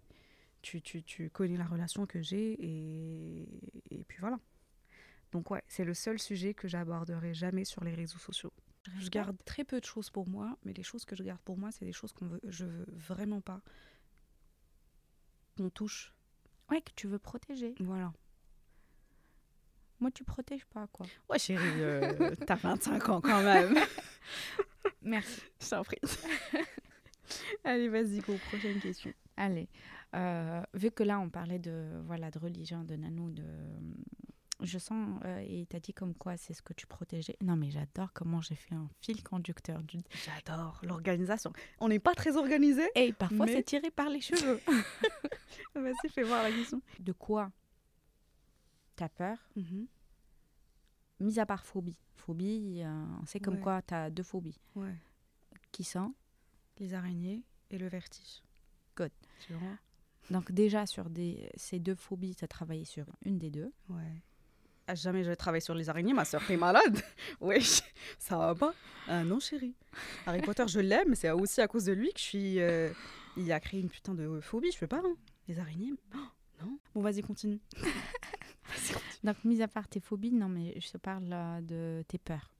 [0.63, 3.49] tu, tu, tu connais la relation que j'ai, et,
[3.91, 4.39] et puis voilà.
[5.33, 8.53] Donc ouais, c'est le seul sujet que j'aborderai jamais sur les réseaux sociaux.
[8.99, 11.57] Je garde très peu de choses pour moi, mais les choses que je garde pour
[11.57, 13.63] moi, c'est des choses qu'on veut, je veux vraiment pas
[15.57, 16.15] qu'on touche.
[16.71, 17.75] Ouais, que tu veux protéger.
[17.81, 18.13] Voilà.
[20.03, 21.07] Moi, tu protèges pas, quoi.
[21.31, 23.77] Ouais, chérie, euh, t'as 25 ans quand même.
[25.03, 25.43] Merci.
[25.61, 25.99] Je t'en prie.
[27.65, 29.13] Allez, vas-y, go, prochaine question.
[29.37, 29.69] Allez,
[30.17, 33.45] euh, vu que là on parlait de voilà de religion, de nanou, de
[34.61, 37.37] je sens euh, et t'as dit comme quoi c'est ce que tu protégeais.
[37.41, 39.99] Non mais j'adore comment j'ai fait un fil conducteur du.
[40.25, 41.53] J'adore l'organisation.
[41.79, 42.83] On n'est pas très organisé.
[42.97, 44.61] Et parfois Mais- c'est tiré par les cheveux.
[45.77, 46.83] Vas-y, fais voir la question.
[46.99, 47.51] de quoi
[48.97, 49.87] t'as peur, Mhm.
[51.21, 51.97] mis à part phobie.
[52.17, 53.61] Phobie, euh, c'est comme Ouais.
[53.61, 54.59] quoi t'as deux phobies.
[54.77, 54.95] Ouais.
[55.73, 56.15] Qui sont
[56.79, 58.43] Les araignées et le vertige.
[58.97, 59.11] Good.
[59.41, 59.53] Tu
[60.31, 63.73] Donc déjà, sur des, ces deux phobies, tu as travaillé sur une des deux.
[63.89, 64.23] Ouais.
[64.87, 67.01] Ah, jamais je travaille sur les araignées, ma soeur, t'es malade
[67.41, 67.63] Oui,
[68.19, 68.75] ça va pas
[69.07, 69.75] Ah non, chérie.
[70.27, 72.61] Harry Potter, je l'aime, mais c'est aussi à cause de lui que je suis.
[72.61, 72.93] euh,
[73.37, 75.01] Il a créé une putain de phobie, je peux pas.
[75.05, 75.17] hein.
[75.49, 76.19] Les araignées, oh,
[76.65, 76.79] non.
[76.95, 77.61] Bon, vas-y, continue.
[79.25, 82.55] Donc, mis à part tes phobies, non, mais je te parle euh, de tes peurs.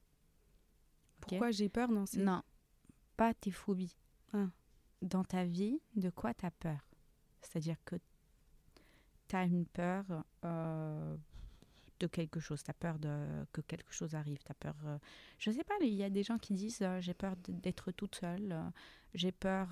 [1.21, 2.23] Pourquoi j'ai peur Non, c'est.
[2.23, 2.43] Non,
[3.17, 3.97] pas tes phobies.
[4.33, 4.49] Ah.
[5.01, 6.79] Dans ta vie, de quoi tu as peur?
[7.41, 7.97] C'est-à-dire que
[9.29, 10.05] tu as une peur
[10.45, 11.17] euh,
[12.01, 14.77] de quelque chose, tu as peur de, que quelque chose arrive, tu as peur...
[14.85, 14.99] euh,
[15.39, 18.17] je sais pas, il y a des gens qui disent euh, j'ai peur d'être toute
[18.17, 18.55] seule,
[19.15, 19.69] j'ai peur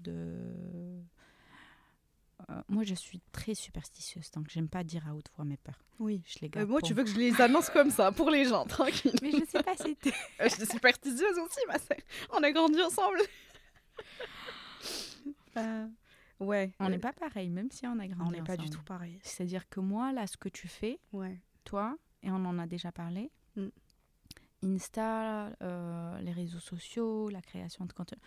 [0.00, 1.02] de...
[2.50, 5.82] Euh, moi, je suis très superstitieuse, donc j'aime pas dire à haute voix mes peurs.
[5.98, 6.22] Oui.
[6.26, 8.30] Je les Euh, garde moi, pour tu veux que je les annonce comme ça, pour
[8.30, 9.14] les gens, tranquille.
[9.22, 11.96] Mais je sais pas si t'es- Euh, je suis superstitieuse aussi, ma sœur.
[12.30, 13.18] On a grandi ensemble.
[15.56, 15.86] Euh,
[16.40, 16.72] ouais.
[16.80, 19.18] On n'est pas pareil, même si on a grandi On n'est pas du tout pareil.
[19.22, 21.38] C'est-à-dire que moi, là, ce que tu fais, Ouais.
[21.64, 23.68] toi, et on en a déjà parlé, Mm.
[24.64, 28.18] Insta, euh, les réseaux sociaux, la création de contenu.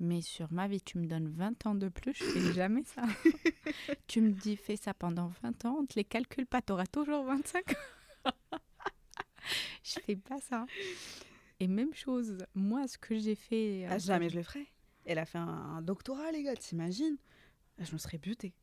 [0.00, 3.02] Mais sur ma vie, tu me donnes 20 ans de plus, je fais jamais ça.
[4.06, 6.86] tu me dis, fais ça pendant 20 ans, on te les calcule pas, tu auras
[6.86, 8.32] toujours 25 ans.
[9.84, 10.64] je fais pas ça.
[11.60, 13.86] Et même chose, moi, ce que j'ai fait.
[13.90, 14.66] Ah, jamais je le ferais.
[15.04, 17.18] Elle a fait un, un doctorat, les gars, t'imagines?
[17.78, 18.54] Je me serais butée.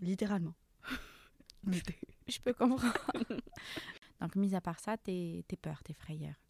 [0.00, 0.54] Littéralement.
[1.62, 1.98] Butée.
[2.28, 2.92] Je peux comprendre.
[4.20, 6.40] Donc, mis à part ça, tes peurs, tes frayeurs.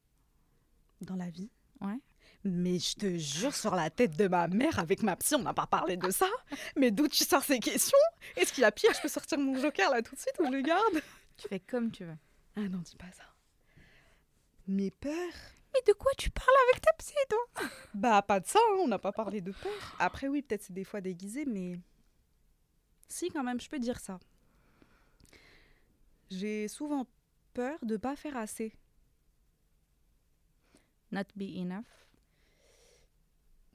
[1.00, 1.50] Dans la vie?
[1.80, 2.00] Ouais.
[2.44, 5.54] Mais je te jure, sur la tête de ma mère, avec ma psy, on n'a
[5.54, 6.28] pas parlé de ça.
[6.76, 7.98] Mais d'où tu sors ces questions?
[8.36, 8.92] Est-ce qu'il y a pire?
[8.94, 11.00] Je peux sortir mon joker là tout de suite ou je le garde?
[11.36, 12.18] Tu fais comme tu veux.
[12.56, 13.22] Ah non, dis pas ça.
[14.66, 15.12] Mes peurs?
[15.72, 17.68] Mais de quoi tu parles avec ta psy, toi?
[17.94, 19.96] Bah, pas de ça, hein, on n'a pas parlé de peur.
[19.98, 21.78] Après, oui, peut-être c'est des fois déguisé, mais.
[23.08, 24.18] Si, quand même, je peux dire ça.
[26.30, 27.06] J'ai souvent
[27.54, 28.74] peur de pas faire assez.
[31.10, 31.84] Not be enough.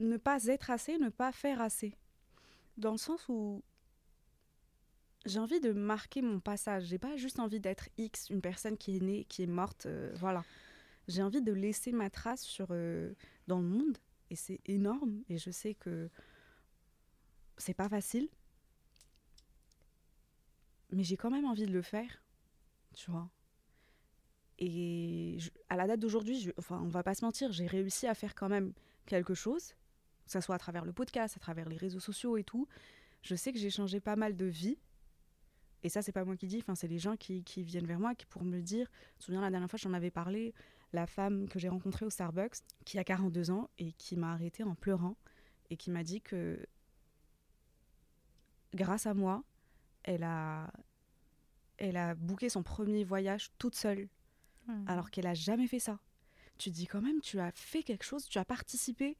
[0.00, 1.94] Ne pas être assez, ne pas faire assez.
[2.76, 3.62] Dans le sens où
[5.26, 6.84] j'ai envie de marquer mon passage.
[6.84, 10.12] J'ai pas juste envie d'être X, une personne qui est née, qui est morte, euh,
[10.16, 10.44] voilà.
[11.06, 13.12] J'ai envie de laisser ma trace euh,
[13.46, 13.98] dans le monde.
[14.30, 15.22] Et c'est énorme.
[15.28, 16.10] Et je sais que
[17.56, 18.28] c'est pas facile.
[20.90, 22.22] Mais j'ai quand même envie de le faire.
[22.94, 23.30] Tu vois.
[24.58, 28.34] Et à la date d'aujourd'hui, enfin, on va pas se mentir, j'ai réussi à faire
[28.34, 28.72] quand même
[29.06, 29.74] quelque chose,
[30.28, 32.68] que ce soit à travers le podcast, à travers les réseaux sociaux et tout.
[33.22, 34.78] Je sais que j'ai changé pas mal de vie.
[35.82, 37.98] Et ça, c'est pas moi qui dis, enfin, c'est les gens qui, qui viennent vers
[37.98, 38.88] moi qui pour me dire.
[39.14, 40.54] Je me souviens la dernière fois, j'en avais parlé,
[40.92, 44.62] la femme que j'ai rencontrée au Starbucks, qui a 42 ans et qui m'a arrêtée
[44.62, 45.16] en pleurant
[45.70, 46.58] et qui m'a dit que
[48.74, 49.44] grâce à moi,
[50.02, 50.70] elle a,
[51.78, 54.08] elle a booké son premier voyage toute seule
[54.86, 55.98] alors qu'elle a jamais fait ça.
[56.58, 59.16] Tu te dis quand même, tu as fait quelque chose, tu as participé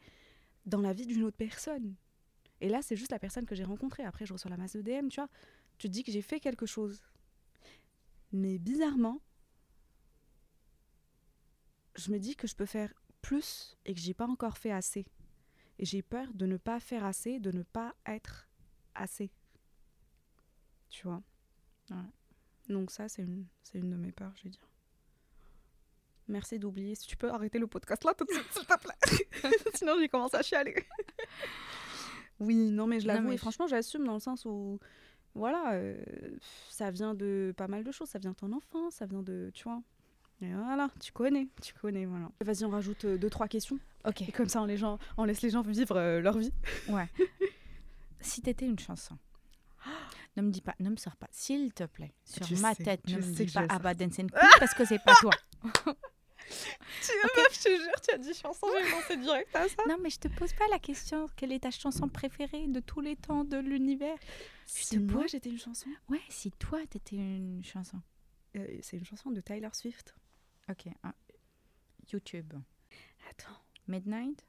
[0.69, 1.95] dans la vie d'une autre personne.
[2.61, 4.05] Et là, c'est juste la personne que j'ai rencontrée.
[4.05, 5.29] Après, je reçois la masse de DM, tu vois.
[5.79, 7.03] Tu te dis que j'ai fait quelque chose.
[8.33, 9.21] Mais bizarrement,
[11.97, 15.07] je me dis que je peux faire plus et que j'ai pas encore fait assez.
[15.79, 18.49] Et j'ai peur de ne pas faire assez, de ne pas être
[18.95, 19.31] assez.
[20.89, 21.23] Tu vois?
[21.91, 21.97] Ouais.
[22.69, 24.68] Donc ça, c'est une, c'est une de mes peurs, je vais dire.
[26.29, 26.95] Merci d'oublier.
[26.95, 29.51] Si tu peux arrêter le podcast là tout de suite, s'il te plaît.
[29.75, 30.75] Sinon, j'ai commencé à chialer.
[32.41, 33.31] oui, non, mais je l'avoue.
[33.33, 34.79] Et je- franchement, j'assume dans le sens où,
[35.35, 35.97] voilà, euh,
[36.71, 38.09] ça vient de pas mal de choses.
[38.09, 39.83] Ça vient de ton enfance, ça vient de, tu vois.
[40.41, 42.31] Et voilà, tu connais, tu connais, voilà.
[42.41, 43.79] Vas-y, on rajoute euh, deux, trois questions.
[44.07, 44.23] Ok.
[44.23, 46.53] Et comme ça, on, les gens, on laisse les gens vivre euh, leur vie.
[46.89, 47.09] Ouais.
[48.21, 49.19] si t'étais une chanson,
[50.37, 53.07] ne me dis pas, ne me sors pas, s'il te plaît, sur ma sais, tête,
[53.09, 55.31] ne me dis pas Abba Dancing Queen parce que c'est pas toi.
[57.03, 59.83] Tu meuf, je te jure, tu as dit chanson, j'ai pensé direct à ça.
[59.89, 61.29] Non, mais je te pose pas la question.
[61.37, 64.19] Quelle est ta chanson préférée de tous les temps de l'univers?
[64.67, 65.89] Si te moi, j'étais une chanson?
[66.09, 68.01] Ouais, si toi t'étais une chanson.
[68.57, 70.15] Euh, c'est une chanson de Tyler Swift.
[70.71, 70.89] Ok.
[71.03, 71.15] ah,
[72.13, 72.55] YouTube.
[73.31, 73.59] Attends.
[73.87, 74.45] Midnight?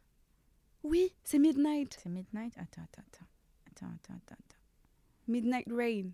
[0.83, 1.97] Oui, c'est Midnight.
[2.01, 2.57] C'est Midnight?
[2.57, 3.25] Attends, attends, attends.
[3.67, 4.35] Attends, attends, attends.
[4.35, 4.59] attends.
[5.27, 6.11] Midnight Rain.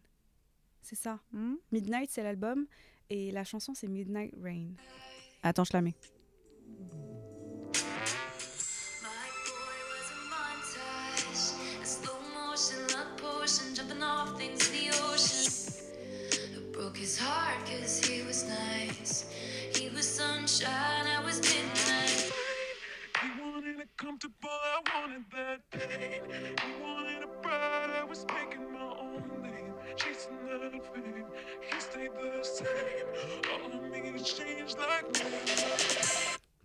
[0.81, 1.19] C'est ça.
[1.31, 1.55] Hmm?
[1.71, 2.67] Midnight, c'est l'album.
[3.09, 4.71] Et la chanson, c'est Midnight Rain.
[5.45, 5.93] Attends, je la mets.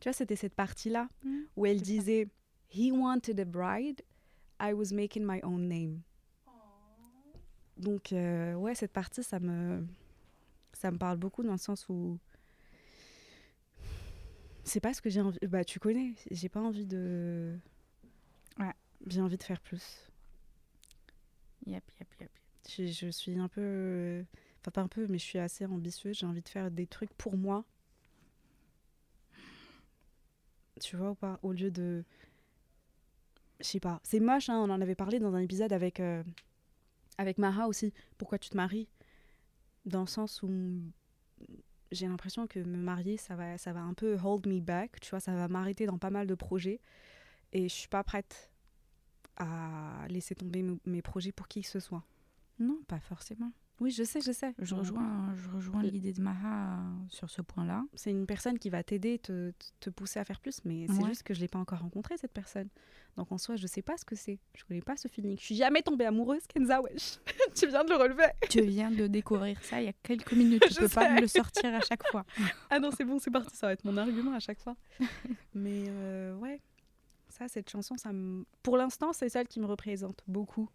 [0.00, 1.38] Tu vois, c'était cette partie-là Mm.
[1.56, 2.28] où elle disait
[2.72, 4.00] He wanted a bride,
[4.60, 6.00] I was making my own name.
[7.76, 9.86] Donc, euh, ouais, cette partie, ça me,
[10.72, 12.18] ça me parle beaucoup dans le sens où.
[14.64, 15.38] C'est pas ce que j'ai envie.
[15.48, 17.58] Bah, tu connais, j'ai pas envie de.
[18.58, 18.72] Ouais.
[19.06, 20.10] J'ai envie de faire plus.
[21.66, 22.30] Yep, yep, yep.
[22.68, 24.24] Je, je suis un peu.
[24.60, 26.16] Enfin, pas un peu, mais je suis assez ambitieuse.
[26.18, 27.64] J'ai envie de faire des trucs pour moi.
[30.80, 31.38] Tu vois ou pas?
[31.42, 32.04] Au lieu de.
[33.60, 34.00] Je sais pas.
[34.02, 36.22] C'est moche, hein, on en avait parlé dans un épisode avec, euh,
[37.18, 37.92] avec Mara aussi.
[38.18, 38.88] Pourquoi tu te maries?
[39.86, 40.50] Dans le sens où
[41.92, 45.00] j'ai l'impression que me marier, ça va, ça va un peu hold me back.
[45.00, 46.80] Tu vois, ça va m'arrêter dans pas mal de projets.
[47.52, 48.50] Et je suis pas prête
[49.36, 52.04] à laisser tomber mes- projets pour qui que ce soit.
[52.58, 53.52] Non, pas forcément.
[53.80, 54.52] Oui, je sais, je sais.
[54.58, 54.80] Je Ouais.
[54.80, 57.82] rejoins, je rejoins l'idée de Maha euh, sur ce point-là.
[57.94, 61.08] C'est une personne qui va t'aider, te, te- pousser à faire plus, mais c'est Ouais.
[61.08, 62.68] juste que je l'ai pas encore rencontrée, cette personne.
[63.16, 64.38] Donc en soi, je sais pas ce que c'est.
[64.54, 65.36] Je connais pas ce feeling.
[65.38, 67.18] Je suis jamais tombée amoureuse, Kenza, wesh.
[67.54, 68.26] tu viens de le relever.
[68.50, 70.62] Tu viens de découvrir ça il y a quelques minutes.
[70.68, 72.24] Tu Je peux pas me le sortir à chaque fois.
[72.70, 74.76] Ah non, c'est bon, c'est parti, ça va être mon argument à chaque fois.
[75.54, 76.60] mais euh, ouais,
[77.30, 78.44] ça, cette chanson, ça me...
[78.62, 80.68] pour l'instant, c'est celle qui me représente beaucoup.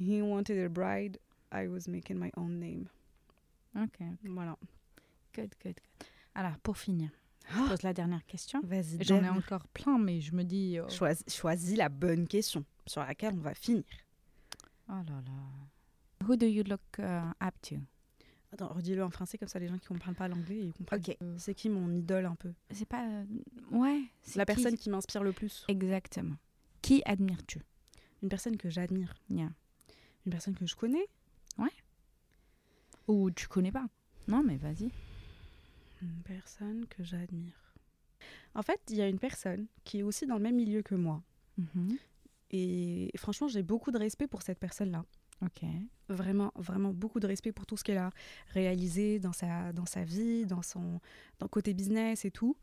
[0.00, 1.18] He wanted a bride,
[1.52, 2.86] I was making my own name.
[3.76, 3.98] ok.
[4.24, 4.56] Voilà.
[5.34, 5.80] Good, good, good.
[6.34, 7.10] Alors, pour finir,
[7.48, 7.66] je Ah.
[7.68, 8.60] pose la dernière question.
[8.64, 10.78] Vas-y, J'en ai encore plein, mais je me dis...
[10.80, 13.84] oh, Choisis, choisis la bonne question sur laquelle on va finir.
[14.88, 16.26] Oh là là.
[16.26, 17.76] Who do you look uh, up to?
[18.52, 21.00] Attends, redis-le en français, comme ça les gens qui ne comprennent pas l'anglais, ils comprennent.
[21.06, 21.16] Ok.
[21.36, 22.52] C'est qui mon idole un peu?
[22.70, 23.06] C'est pas...
[23.06, 23.24] euh,
[23.70, 24.02] Ouais.
[24.22, 24.54] c'est La qui?
[24.54, 25.64] personne qui m'inspire le plus.
[25.68, 26.36] Exactement.
[26.82, 27.60] Qui admires-tu?
[28.22, 29.14] Une personne que j'admire.
[29.28, 29.50] Yeah.
[30.26, 31.06] Une personne que je connais.
[33.08, 33.86] Ou tu connais pas?
[34.28, 34.90] Non, mais vas-y.
[36.02, 37.74] Une personne que j'admire.
[38.54, 40.94] En fait, il y a une personne qui est aussi dans le même milieu que
[40.94, 41.22] moi.
[41.56, 41.98] Mhm.
[42.50, 45.04] Et franchement, j'ai beaucoup de respect pour cette personne-là.
[45.42, 45.64] Ok.
[46.08, 48.10] Vraiment, vraiment beaucoup de respect pour tout ce qu'elle a
[48.48, 51.00] réalisé dans sa, dans sa vie, dans son
[51.38, 52.56] dans côté business et tout.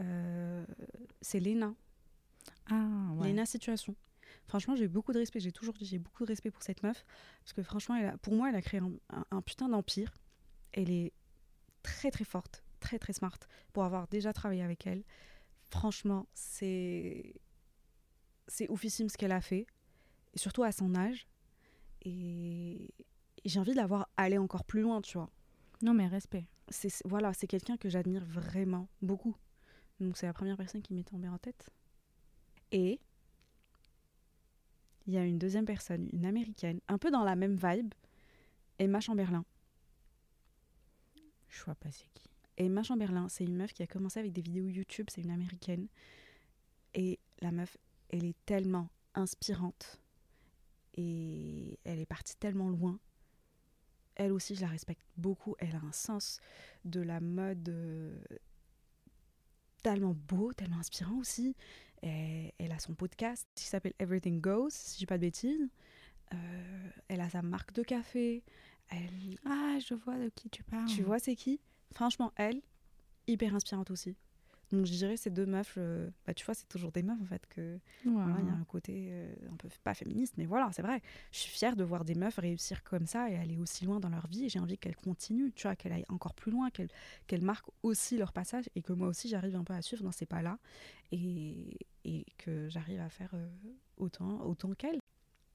[0.00, 0.64] Euh,
[1.20, 1.74] c'est Léna.
[2.70, 3.28] Ah, ouais.
[3.28, 3.94] Léna Situation.
[4.46, 5.40] Franchement, j'ai beaucoup de respect.
[5.40, 7.04] J'ai toujours dit j'ai beaucoup de respect pour cette meuf.
[7.42, 10.12] Parce que franchement, elle a- pour moi, elle a créé un, un- un putain d'empire.
[10.72, 11.12] Elle est
[11.82, 13.38] très très forte, très très smart.
[13.72, 15.04] Pour avoir déjà travaillé avec elle,
[15.70, 17.34] franchement, c'est
[18.48, 19.66] c'est oufissime ce qu'elle a fait.
[20.34, 21.26] Et surtout à son âge.
[22.02, 22.84] Et,
[23.44, 25.30] et j'ai envie de la voir aller encore plus loin, tu vois.
[25.82, 26.46] Non, mais respect.
[26.68, 29.36] C'est c'est- voilà, c'est quelqu'un que j'admire vraiment beaucoup.
[30.00, 31.70] Donc c'est la première personne qui m'est tombée en tête.
[32.72, 33.00] Et
[35.06, 37.92] il y a une deuxième personne, une américaine, un peu dans la même vibe,
[38.78, 39.44] Emma Chamberlain.
[41.48, 42.28] Je vois pas c'est qui.
[42.56, 45.88] Emma Chamberlain, c'est une meuf qui a commencé avec des vidéos YouTube, c'est une américaine.
[46.94, 47.76] Et la meuf,
[48.10, 50.00] elle est tellement inspirante.
[50.96, 52.98] Et elle est partie tellement loin.
[54.14, 55.56] Elle aussi, je la respecte beaucoup.
[55.58, 56.40] Elle a un sens
[56.84, 58.16] de la mode euh,
[59.82, 61.56] tellement beau, tellement inspirant aussi.
[62.06, 65.68] Elle a son podcast qui s'appelle Everything Goes, si je dis pas de bêtises.
[66.32, 68.42] Euh, elle a sa marque de café.
[68.90, 70.86] Elle, Ah, je vois de qui tu parles.
[70.86, 71.60] tu vois, c'est qui?
[71.92, 72.60] Franchement, elle,
[73.26, 74.16] hyper inspirante aussi.
[74.70, 77.26] Donc je dirais ces deux meufs, euh, bah, tu vois, c'est toujours des meufs en
[77.26, 80.70] fait que voilà, il y a un côté euh, un peu pas féministe, mais voilà,
[80.72, 81.00] c'est vrai.
[81.32, 84.08] Je suis fière de voir des meufs réussir comme ça et aller aussi loin dans
[84.08, 84.48] leur vie.
[84.48, 86.88] J'ai envie qu'elles continuent, tu vois, qu'elles aillent encore plus loin, qu'elles
[87.26, 90.12] qu'elles marquent aussi leur passage et que moi aussi j'arrive un peu à suivre dans
[90.12, 90.58] ces pas-là
[91.12, 93.46] et, et que j'arrive à faire euh,
[93.96, 95.00] autant, autant qu'elles.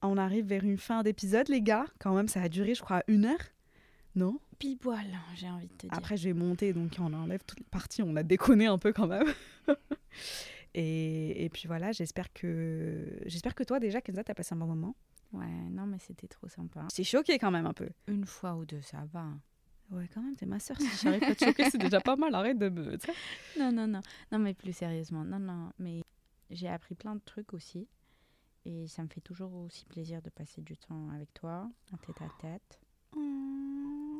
[0.02, 1.86] On arrive vers une fin d'épisode, les gars.
[1.99, 3.41] Quand même, ça a duré, je crois, une heure.
[4.16, 5.97] Non Pile poil, j'ai envie de te dire.
[5.97, 8.01] Après, je vais monter, donc on enlève toutes les parties.
[8.03, 9.28] On a déconné un peu quand même.
[10.74, 14.66] et, et puis voilà, j'espère que j'espère que toi déjà, Kenza, t'as passé un bon
[14.66, 14.95] moment.
[15.32, 16.88] Ouais, non, mais c'était trop sympa.
[16.91, 17.89] C'est choqué quand même un peu.
[18.07, 19.28] Une fois ou deux, ça va.
[19.91, 20.78] Ouais, quand même, t'es ma soeur.
[20.80, 22.34] Si j'arrive à te choquer, c'est déjà pas mal.
[22.36, 22.97] Arrête de me.
[23.60, 24.01] Non, non, non.
[24.32, 25.24] Non, mais plus sérieusement.
[25.24, 25.72] Non, non.
[25.80, 26.01] Mais
[26.49, 27.88] j'ai appris plein de trucs aussi.
[28.66, 32.22] Et ça me fait toujours aussi plaisir de passer du temps avec toi, en tête
[32.22, 32.80] à tête.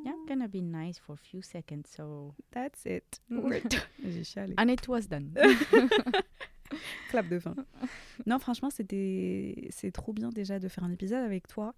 [0.06, 2.34] Yeah, I'm gonna be nice for a few seconds, so...
[2.52, 3.22] That's it.
[4.04, 4.54] J'ai chialé.
[4.58, 5.34] And it was done.
[7.10, 7.56] Clap de fin.
[8.28, 11.74] Non, franchement, c'était c'est trop bien déjà de faire un épisode avec toi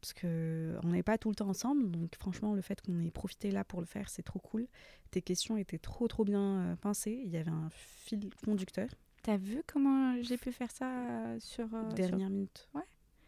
[0.00, 1.90] parce que on n'est pas tout le temps ensemble.
[1.90, 4.66] Donc franchement, le fait qu'on ait profité là pour le faire, c'est trop cool.
[5.10, 7.20] Tes questions étaient trop trop bien euh, pensées.
[7.24, 8.88] Il y avait un fil conducteur.
[9.22, 11.66] T'as vu comment j'ai pu faire ça euh, sur.
[11.74, 12.68] euh, sur- Dernière minute.
[12.74, 12.82] Ouais.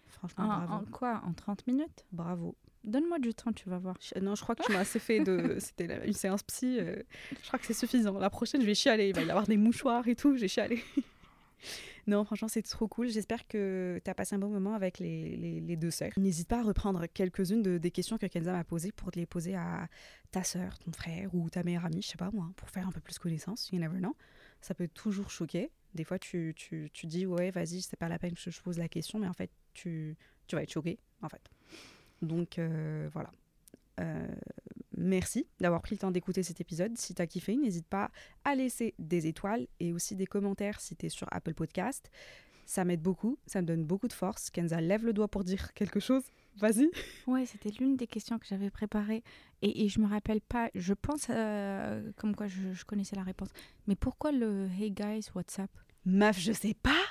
[0.09, 0.73] Franchement, En, bravo.
[0.73, 1.23] en quoi?
[1.27, 2.07] En 30 minutes?
[2.13, 2.57] Bravo.
[2.85, 3.97] Donne-moi du temps, tu vas voir.
[4.21, 5.57] Non, je crois que tu m'as assez fait de.
[5.59, 6.77] C'était une séance psy.
[6.79, 6.97] euh,
[7.43, 8.19] Je crois que c'est suffisant.
[8.19, 9.09] La prochaine, je vais chialer.
[9.09, 10.37] Il va y avoir des mouchoirs et tout.
[10.37, 10.83] J'ai chialé.
[12.07, 13.09] non, franchement, c'est trop cool.
[13.09, 16.13] J'espère que tu as passé un bon moment avec les, les- les deux sœurs.
[16.19, 19.25] N'hésite pas à reprendre quelques-unes de- des questions que Kenza m'a posées pour te les
[19.27, 19.89] poser à
[20.31, 22.93] ta sœur, ton frère ou ta meilleure amie, je sais pas moi, pour faire un
[22.93, 23.71] peu plus connaissance.
[23.73, 24.15] You never know.
[24.61, 25.71] Ça peut toujours choquer.
[25.95, 28.77] Des fois, tu, tu, tu dis, ouais, vas-y, c'est pas la peine que je pose
[28.79, 30.17] la question, mais en fait, tu,
[30.49, 31.41] tu vas être choqué, en fait.
[32.25, 33.31] Donc, euh, voilà.
[34.01, 34.27] Euh,
[34.97, 36.97] merci d'avoir pris le temps d'écouter cet épisode.
[36.99, 38.11] Si tu as kiffé, n'hésite pas
[38.45, 42.11] à laisser des étoiles et aussi des commentaires si tu es sur Apple Podcast.
[42.67, 44.51] Ça m'aide beaucoup, ça me donne beaucoup de force.
[44.51, 46.23] Kenza lève le doigt pour dire quelque chose.
[46.57, 46.89] Vas-y.
[47.27, 49.23] Ouais, c'était l'une des questions que j'avais préparées.
[49.61, 53.23] Et, et je me rappelle pas, je pense euh, comme quoi je, je connaissais la
[53.23, 53.49] réponse.
[53.87, 55.71] Mais pourquoi le Hey guys, WhatsApp
[56.05, 57.03] Meuf, je sais pas.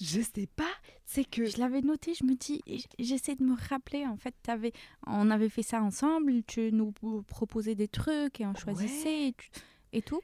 [0.00, 0.72] Je sais pas.
[1.04, 1.44] C'est que.
[1.46, 2.62] Je l'avais noté, je me dis,
[2.98, 4.06] j'essaie de me rappeler.
[4.06, 4.72] En fait, avais,
[5.06, 6.92] on avait fait ça ensemble, tu nous
[7.26, 9.50] proposais des trucs et on choisissait et, tu-
[9.92, 10.20] et tout.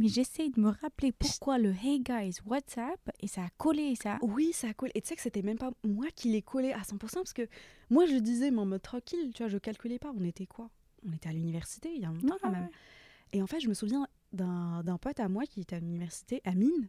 [0.00, 4.18] Mais j'essaie de me rappeler pourquoi le Hey guys, WhatsApp, et ça a collé, ça.
[4.22, 4.90] Oui, ça colle.
[4.94, 7.48] Et tu sais que c'était même pas moi qui l'ai collé à 100% parce que
[7.90, 10.12] moi je disais, mais en mode tranquille, tu vois, je calculais pas.
[10.16, 10.70] On était quoi?
[11.04, 12.62] On était à l'université il y a longtemps Ouais, quand même.
[12.64, 12.70] ouais.
[13.32, 16.42] Et en fait, je me souviens d'un d'un pote à moi qui était à l'université,
[16.44, 16.88] Amine,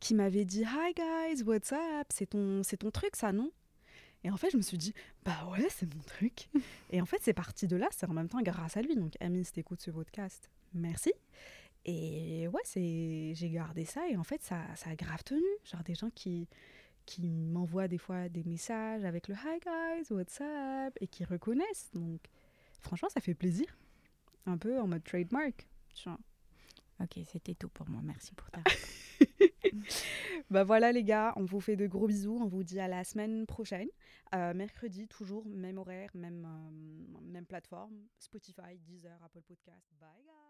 [0.00, 2.06] qui m'avait dit Hi guys, what's up?
[2.12, 3.50] C'est ton, c'est ton truc, ça, non?
[4.24, 4.94] Et en fait, je me suis dit
[5.24, 6.48] Bah ouais, c'est mon truc.
[6.90, 8.96] et en fait, c'est parti de là, c'est en même temps grâce à lui.
[8.96, 11.12] Donc, Amine, si t'écoutes ce podcast, merci.
[11.84, 15.42] Et ouais, c'est j'ai gardé ça et en fait, ça, ça a grave tenu.
[15.64, 16.48] Genre des gens qui,
[17.06, 20.94] qui m'envoient des fois des messages avec le Hi guys, what's up?
[21.00, 21.90] et qui reconnaissent.
[21.94, 22.20] Donc,
[22.80, 23.66] franchement, ça fait plaisir.
[24.46, 25.68] Un peu en mode trademark.
[25.94, 26.18] tu vois.
[27.00, 28.00] Ok, c'était tout pour moi.
[28.04, 28.62] Merci pour ta
[30.50, 33.04] Bah voilà les gars, on vous fait de gros bisous, on vous dit à la
[33.04, 33.88] semaine prochaine.
[34.34, 39.86] Euh, mercredi, toujours, même horaire, même, euh, même plateforme, Spotify, Deezer, Apple Podcast.
[40.00, 40.49] Bye guys